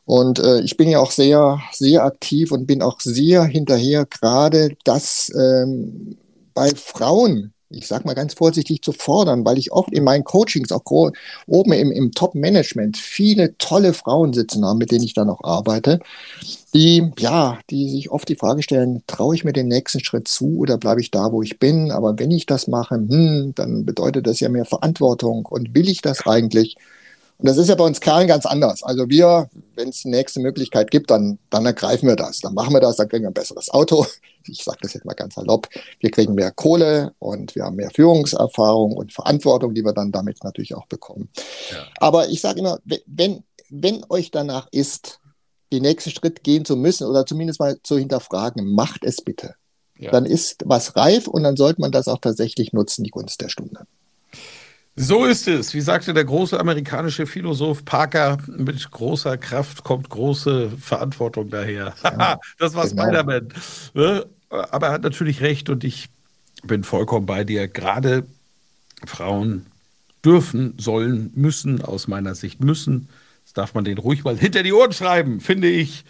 Und 0.04 0.38
äh, 0.38 0.60
ich 0.60 0.76
bin 0.76 0.88
ja 0.88 0.98
auch 0.98 1.10
sehr, 1.10 1.60
sehr 1.72 2.04
aktiv 2.04 2.52
und 2.52 2.66
bin 2.66 2.82
auch 2.82 3.00
sehr 3.00 3.44
hinterher, 3.44 4.04
gerade 4.06 4.76
dass 4.84 5.32
ähm, 5.34 6.18
bei 6.52 6.70
Frauen 6.74 7.52
ich 7.76 7.86
sage 7.86 8.04
mal 8.06 8.14
ganz 8.14 8.34
vorsichtig, 8.34 8.82
zu 8.82 8.92
fordern, 8.92 9.44
weil 9.44 9.58
ich 9.58 9.72
oft 9.72 9.92
in 9.92 10.04
meinen 10.04 10.24
Coachings, 10.24 10.72
auch 10.72 10.82
oben 11.46 11.72
im, 11.72 11.90
im 11.90 12.12
Top-Management, 12.12 12.96
viele 12.96 13.56
tolle 13.58 13.92
Frauen 13.92 14.32
sitzen 14.32 14.64
haben, 14.64 14.78
mit 14.78 14.90
denen 14.90 15.04
ich 15.04 15.14
dann 15.14 15.30
auch 15.30 15.42
arbeite, 15.42 16.00
die, 16.74 17.10
ja, 17.18 17.58
die 17.70 17.88
sich 17.88 18.10
oft 18.10 18.28
die 18.28 18.36
Frage 18.36 18.62
stellen, 18.62 19.02
traue 19.06 19.34
ich 19.34 19.44
mir 19.44 19.52
den 19.52 19.68
nächsten 19.68 20.00
Schritt 20.00 20.28
zu 20.28 20.58
oder 20.58 20.78
bleibe 20.78 21.00
ich 21.00 21.10
da, 21.10 21.32
wo 21.32 21.42
ich 21.42 21.58
bin? 21.58 21.90
Aber 21.90 22.18
wenn 22.18 22.30
ich 22.30 22.46
das 22.46 22.66
mache, 22.66 22.96
hm, 22.96 23.52
dann 23.54 23.84
bedeutet 23.84 24.26
das 24.26 24.40
ja 24.40 24.48
mehr 24.48 24.64
Verantwortung 24.64 25.46
und 25.46 25.74
will 25.74 25.88
ich 25.88 26.02
das 26.02 26.26
eigentlich? 26.26 26.76
Und 27.38 27.48
das 27.48 27.56
ist 27.58 27.68
ja 27.68 27.74
bei 27.74 27.84
uns 27.84 28.00
Kerlen 28.00 28.28
ganz 28.28 28.46
anders. 28.46 28.82
Also 28.82 29.08
wir, 29.08 29.48
wenn 29.74 29.88
es 29.88 30.04
eine 30.04 30.16
nächste 30.16 30.40
Möglichkeit 30.40 30.90
gibt, 30.90 31.10
dann, 31.10 31.38
dann 31.50 31.66
ergreifen 31.66 32.08
wir 32.08 32.16
das. 32.16 32.40
Dann 32.40 32.54
machen 32.54 32.72
wir 32.72 32.80
das, 32.80 32.96
dann 32.96 33.08
kriegen 33.08 33.24
wir 33.24 33.30
ein 33.30 33.34
besseres 33.34 33.70
Auto. 33.70 34.06
Ich 34.48 34.64
sage 34.64 34.78
das 34.82 34.94
jetzt 34.94 35.04
mal 35.04 35.14
ganz 35.14 35.34
salopp. 35.34 35.68
Wir 36.00 36.10
kriegen 36.10 36.34
mehr 36.34 36.50
Kohle 36.50 37.14
und 37.18 37.54
wir 37.54 37.64
haben 37.64 37.76
mehr 37.76 37.90
Führungserfahrung 37.90 38.92
und 38.92 39.12
Verantwortung, 39.12 39.74
die 39.74 39.84
wir 39.84 39.92
dann 39.92 40.12
damit 40.12 40.42
natürlich 40.44 40.74
auch 40.74 40.86
bekommen. 40.86 41.28
Ja. 41.70 41.86
Aber 41.98 42.28
ich 42.28 42.40
sage 42.40 42.60
immer, 42.60 42.78
wenn, 43.06 43.44
wenn 43.70 44.04
euch 44.08 44.30
danach 44.30 44.68
ist, 44.70 45.20
den 45.72 45.82
nächsten 45.82 46.10
Schritt 46.10 46.44
gehen 46.44 46.64
zu 46.64 46.76
müssen 46.76 47.06
oder 47.06 47.26
zumindest 47.26 47.60
mal 47.60 47.78
zu 47.82 47.98
hinterfragen, 47.98 48.72
macht 48.74 49.04
es 49.04 49.16
bitte. 49.22 49.54
Ja. 49.98 50.10
Dann 50.10 50.26
ist 50.26 50.62
was 50.66 50.96
reif 50.96 51.28
und 51.28 51.42
dann 51.42 51.56
sollte 51.56 51.80
man 51.80 51.92
das 51.92 52.08
auch 52.08 52.18
tatsächlich 52.18 52.72
nutzen, 52.72 53.04
die 53.04 53.10
Gunst 53.10 53.40
der 53.40 53.48
Stunde. 53.48 53.86
So 54.96 55.24
ist 55.24 55.48
es. 55.48 55.74
Wie 55.74 55.80
sagte 55.80 56.14
der 56.14 56.24
große 56.24 56.58
amerikanische 56.58 57.26
Philosoph 57.26 57.84
Parker, 57.84 58.38
mit 58.46 58.90
großer 58.90 59.36
Kraft 59.38 59.82
kommt 59.82 60.08
große 60.08 60.70
Verantwortung 60.78 61.50
daher. 61.50 61.94
Ja, 62.04 62.38
das 62.58 62.74
war 62.74 62.88
genau. 62.88 63.02
Spider-Man. 63.02 63.48
Ne? 63.94 64.26
Aber 64.48 64.86
er 64.88 64.92
hat 64.92 65.02
natürlich 65.02 65.40
recht 65.40 65.68
und 65.68 65.82
ich 65.82 66.10
bin 66.62 66.84
vollkommen 66.84 67.26
bei 67.26 67.42
dir. 67.42 67.66
Gerade 67.66 68.24
Frauen 69.04 69.66
dürfen, 70.24 70.74
sollen, 70.78 71.32
müssen, 71.34 71.82
aus 71.82 72.06
meiner 72.06 72.34
Sicht 72.34 72.60
müssen. 72.60 73.08
Das 73.44 73.52
darf 73.52 73.74
man 73.74 73.84
denen 73.84 73.98
ruhig 73.98 74.22
mal 74.24 74.38
hinter 74.38 74.62
die 74.62 74.72
Ohren 74.72 74.92
schreiben, 74.92 75.40
finde 75.40 75.68
ich. 75.68 76.04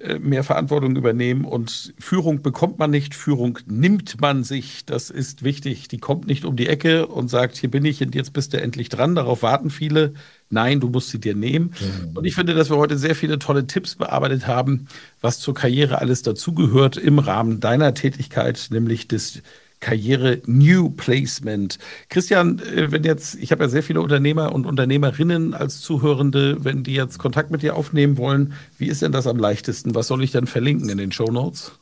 Äh, 0.00 0.18
mehr 0.18 0.42
Verantwortung 0.42 0.96
übernehmen 0.96 1.44
und 1.44 1.94
Führung 2.00 2.42
bekommt 2.42 2.80
man 2.80 2.90
nicht, 2.90 3.14
Führung 3.14 3.60
nimmt 3.66 4.20
man 4.20 4.42
sich, 4.42 4.84
das 4.84 5.08
ist 5.08 5.44
wichtig. 5.44 5.86
Die 5.86 5.98
kommt 5.98 6.26
nicht 6.26 6.44
um 6.44 6.56
die 6.56 6.66
Ecke 6.66 7.06
und 7.06 7.28
sagt, 7.28 7.56
hier 7.56 7.70
bin 7.70 7.84
ich 7.84 8.02
und 8.02 8.12
jetzt 8.12 8.32
bist 8.32 8.52
du 8.52 8.60
endlich 8.60 8.88
dran, 8.88 9.14
darauf 9.14 9.42
warten 9.42 9.70
viele. 9.70 10.14
Nein, 10.50 10.80
du 10.80 10.88
musst 10.88 11.10
sie 11.10 11.20
dir 11.20 11.36
nehmen. 11.36 11.74
Mhm. 11.80 12.16
Und 12.16 12.24
ich 12.24 12.34
finde, 12.34 12.54
dass 12.54 12.70
wir 12.70 12.76
heute 12.76 12.98
sehr 12.98 13.14
viele 13.14 13.38
tolle 13.38 13.68
Tipps 13.68 13.94
bearbeitet 13.94 14.48
haben, 14.48 14.88
was 15.20 15.38
zur 15.38 15.54
Karriere 15.54 16.00
alles 16.00 16.22
dazugehört 16.22 16.96
im 16.96 17.20
Rahmen 17.20 17.60
deiner 17.60 17.94
Tätigkeit, 17.94 18.66
nämlich 18.70 19.06
des 19.06 19.42
Karriere 19.84 20.40
New 20.46 20.88
Placement. 20.88 21.78
Christian, 22.08 22.58
äh, 22.60 22.90
wenn 22.90 23.04
jetzt, 23.04 23.34
ich 23.34 23.52
habe 23.52 23.64
ja 23.64 23.68
sehr 23.68 23.82
viele 23.82 24.00
Unternehmer 24.00 24.54
und 24.54 24.64
Unternehmerinnen 24.64 25.52
als 25.52 25.82
Zuhörende, 25.82 26.64
wenn 26.64 26.82
die 26.82 26.94
jetzt 26.94 27.18
Kontakt 27.18 27.50
mit 27.50 27.60
dir 27.60 27.76
aufnehmen 27.76 28.16
wollen, 28.16 28.54
wie 28.78 28.86
ist 28.86 29.02
denn 29.02 29.12
das 29.12 29.26
am 29.26 29.36
leichtesten? 29.36 29.94
Was 29.94 30.06
soll 30.06 30.24
ich 30.24 30.30
dann 30.32 30.46
verlinken 30.46 30.88
in 30.88 30.96
den 30.96 31.12
Show 31.12 31.26
Notes? 31.26 31.72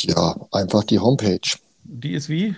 Ja, 0.00 0.34
einfach 0.52 0.84
die 0.84 0.98
Homepage. 0.98 1.58
Die 1.84 2.14
ist 2.14 2.30
wie? 2.30 2.56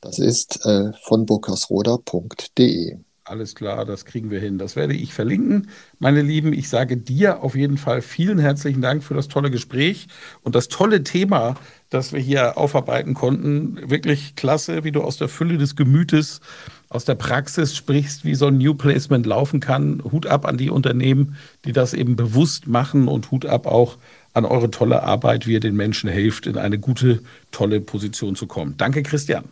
Das 0.00 0.20
ist 0.20 0.64
äh, 0.64 0.92
von 1.02 1.26
burkersroder.de. 1.26 2.98
Alles 3.26 3.54
klar, 3.54 3.86
das 3.86 4.04
kriegen 4.04 4.30
wir 4.30 4.38
hin. 4.38 4.58
Das 4.58 4.76
werde 4.76 4.92
ich 4.92 5.14
verlinken. 5.14 5.70
Meine 5.98 6.20
Lieben, 6.20 6.52
ich 6.52 6.68
sage 6.68 6.98
dir 6.98 7.42
auf 7.42 7.54
jeden 7.56 7.78
Fall 7.78 8.02
vielen 8.02 8.38
herzlichen 8.38 8.82
Dank 8.82 9.02
für 9.02 9.14
das 9.14 9.28
tolle 9.28 9.50
Gespräch 9.50 10.08
und 10.42 10.54
das 10.54 10.68
tolle 10.68 11.04
Thema, 11.04 11.54
das 11.88 12.12
wir 12.12 12.20
hier 12.20 12.58
aufarbeiten 12.58 13.14
konnten. 13.14 13.78
Wirklich 13.88 14.36
klasse, 14.36 14.84
wie 14.84 14.92
du 14.92 15.00
aus 15.00 15.16
der 15.16 15.28
Fülle 15.28 15.56
des 15.56 15.74
Gemütes, 15.74 16.42
aus 16.90 17.06
der 17.06 17.14
Praxis 17.14 17.74
sprichst, 17.74 18.26
wie 18.26 18.34
so 18.34 18.48
ein 18.48 18.58
New 18.58 18.74
Placement 18.74 19.24
laufen 19.24 19.58
kann. 19.60 20.02
Hut 20.04 20.26
ab 20.26 20.44
an 20.44 20.58
die 20.58 20.68
Unternehmen, 20.68 21.36
die 21.64 21.72
das 21.72 21.94
eben 21.94 22.16
bewusst 22.16 22.66
machen 22.66 23.08
und 23.08 23.30
Hut 23.30 23.46
ab 23.46 23.66
auch 23.66 23.96
an 24.34 24.44
eure 24.44 24.70
tolle 24.70 25.02
Arbeit, 25.02 25.46
wie 25.46 25.54
ihr 25.54 25.60
den 25.60 25.76
Menschen 25.76 26.10
helft, 26.10 26.46
in 26.46 26.58
eine 26.58 26.78
gute, 26.78 27.22
tolle 27.52 27.80
Position 27.80 28.36
zu 28.36 28.46
kommen. 28.46 28.74
Danke, 28.76 29.02
Christian. 29.02 29.44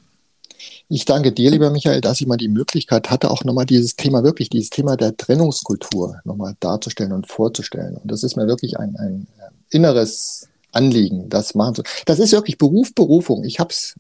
Ich 0.89 1.05
danke 1.05 1.33
dir, 1.33 1.51
lieber 1.51 1.71
Michael, 1.71 2.01
dass 2.01 2.21
ich 2.21 2.27
mal 2.27 2.37
die 2.37 2.49
Möglichkeit 2.49 3.11
hatte, 3.11 3.31
auch 3.31 3.45
nochmal 3.45 3.67
dieses 3.67 3.97
Thema, 3.97 4.25
wirklich 4.25 4.51
dieses 4.51 4.71
Thema 4.71 4.97
der 4.97 5.17
Trennungskultur 5.17 6.21
nochmal 6.25 6.55
darzustellen 6.61 7.13
und 7.13 7.29
vorzustellen. 7.29 7.97
Und 7.97 8.11
das 8.11 8.23
ist 8.23 8.37
mir 8.37 8.47
wirklich 8.47 8.79
ein, 8.79 8.97
ein 8.97 9.27
äh, 9.39 9.77
inneres 9.77 10.49
Anliegen, 10.73 11.29
das 11.29 11.55
machen 11.55 11.77
zu. 11.77 11.83
Das 12.07 12.19
ist 12.19 12.33
wirklich 12.33 12.59
Beruf, 12.59 12.95
Berufung. 12.95 13.45
Ich 13.45 13.61
hab's, 13.61 13.95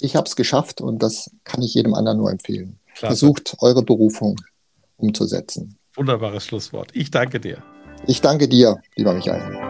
ich 0.00 0.16
hab's 0.16 0.36
geschafft 0.36 0.80
und 0.80 1.02
das 1.02 1.30
kann 1.44 1.62
ich 1.62 1.74
jedem 1.74 1.94
anderen 1.94 2.18
nur 2.18 2.30
empfehlen. 2.30 2.78
Klasse. 2.94 3.06
Versucht 3.06 3.56
eure 3.60 3.82
Berufung 3.82 4.36
umzusetzen. 4.96 5.76
Wunderbares 5.94 6.44
Schlusswort. 6.44 6.90
Ich 6.94 7.10
danke 7.10 7.40
dir. 7.40 7.62
Ich 8.06 8.20
danke 8.20 8.48
dir, 8.48 8.80
lieber 8.96 9.14
Michael. 9.14 9.67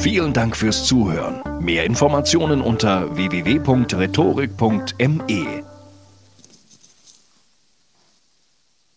Vielen 0.00 0.32
Dank 0.32 0.56
fürs 0.56 0.86
Zuhören. 0.86 1.42
Mehr 1.60 1.84
Informationen 1.84 2.62
unter 2.62 3.14
www.rhetorik.me. 3.14 5.69